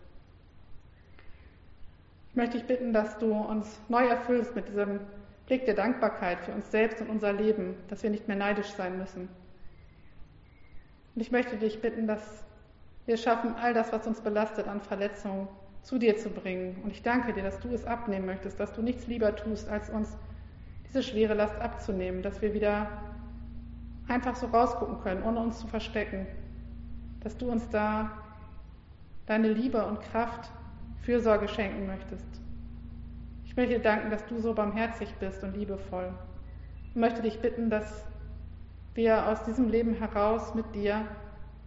Ich 2.30 2.36
möchte 2.36 2.58
dich 2.58 2.66
bitten, 2.66 2.92
dass 2.92 3.18
du 3.18 3.32
uns 3.32 3.80
neu 3.88 4.06
erfüllst 4.06 4.54
mit 4.54 4.68
diesem 4.68 5.00
Blick 5.46 5.66
der 5.66 5.74
Dankbarkeit 5.74 6.40
für 6.40 6.52
uns 6.52 6.70
selbst 6.70 7.00
und 7.00 7.10
unser 7.10 7.32
Leben, 7.32 7.76
dass 7.88 8.02
wir 8.02 8.10
nicht 8.10 8.28
mehr 8.28 8.36
neidisch 8.36 8.72
sein 8.72 8.98
müssen. 8.98 9.28
Und 11.14 11.20
ich 11.20 11.30
möchte 11.30 11.56
dich 11.56 11.80
bitten, 11.80 12.06
dass 12.06 12.44
wir 13.06 13.16
schaffen, 13.16 13.54
all 13.54 13.74
das, 13.74 13.92
was 13.92 14.06
uns 14.06 14.20
belastet 14.20 14.66
an 14.66 14.80
Verletzungen, 14.80 15.48
zu 15.84 15.98
dir 15.98 16.16
zu 16.16 16.30
bringen. 16.30 16.76
Und 16.82 16.90
ich 16.90 17.02
danke 17.02 17.32
dir, 17.32 17.42
dass 17.42 17.60
du 17.60 17.68
es 17.68 17.84
abnehmen 17.84 18.26
möchtest, 18.26 18.58
dass 18.58 18.72
du 18.72 18.82
nichts 18.82 19.06
lieber 19.06 19.36
tust, 19.36 19.68
als 19.68 19.90
uns 19.90 20.16
diese 20.88 21.02
schwere 21.02 21.34
Last 21.34 21.60
abzunehmen, 21.60 22.22
dass 22.22 22.40
wir 22.42 22.54
wieder 22.54 22.88
einfach 24.08 24.34
so 24.34 24.46
rausgucken 24.46 25.00
können, 25.00 25.22
ohne 25.22 25.40
uns 25.40 25.60
zu 25.60 25.66
verstecken, 25.66 26.26
dass 27.20 27.36
du 27.36 27.50
uns 27.50 27.68
da 27.68 28.10
deine 29.26 29.48
Liebe 29.48 29.84
und 29.86 30.00
Kraft, 30.00 30.50
Fürsorge 31.02 31.48
schenken 31.48 31.86
möchtest. 31.86 32.26
Ich 33.44 33.54
möchte 33.56 33.74
dir 33.74 33.82
danken, 33.82 34.10
dass 34.10 34.24
du 34.26 34.40
so 34.40 34.54
barmherzig 34.54 35.14
bist 35.20 35.44
und 35.44 35.54
liebevoll. 35.54 36.12
Ich 36.88 36.96
möchte 36.96 37.22
dich 37.22 37.40
bitten, 37.40 37.68
dass 37.68 38.04
wir 38.94 39.26
aus 39.28 39.44
diesem 39.44 39.68
Leben 39.68 39.94
heraus 39.94 40.54
mit 40.54 40.74
dir 40.74 41.06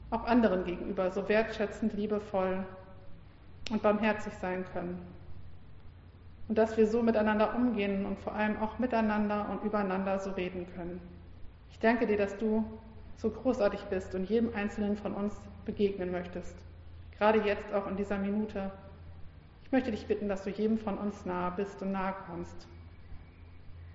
auch 0.10 0.25
anderen 0.25 0.63
gegenüber 0.63 1.12
so 1.12 1.30
wertschätzend, 1.30 1.93
liebevoll 1.93 2.65
und 3.69 3.82
barmherzig 3.82 4.34
sein 4.34 4.65
können. 4.73 4.99
Und 6.47 6.58
dass 6.58 6.77
wir 6.77 6.88
so 6.88 7.03
miteinander 7.03 7.56
umgehen 7.56 8.06
und 8.06 8.19
vor 8.19 8.34
allem 8.34 8.58
auch 8.62 8.80
miteinander 8.80 9.49
und 9.49 9.63
übereinander 9.65 10.19
so 10.19 10.32
reden 10.32 10.65
können. 10.75 11.01
Ich 11.71 11.80
danke 11.80 12.08
dir, 12.08 12.17
dass 12.17 12.38
du 12.38 12.63
so 13.17 13.30
großartig 13.30 13.82
bist 13.86 14.15
und 14.15 14.30
jedem 14.30 14.56
Einzelnen 14.56 14.95
von 14.95 15.13
uns 15.13 15.36
begegnen 15.65 16.12
möchtest. 16.12 16.56
Gerade 17.17 17.39
jetzt 17.41 17.73
auch 17.73 17.88
in 17.88 17.97
dieser 17.97 18.17
Minute. 18.17 18.71
Ich 19.63 19.71
möchte 19.71 19.91
dich 19.91 20.06
bitten, 20.08 20.30
dass 20.30 20.43
du 20.43 20.49
jedem 20.49 20.77
von 20.77 20.97
uns 20.97 21.25
nahe 21.25 21.51
bist 21.58 21.82
und 21.82 21.91
nahe 21.91 22.13
kommst. 22.27 22.67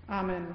Amen. 0.08 0.48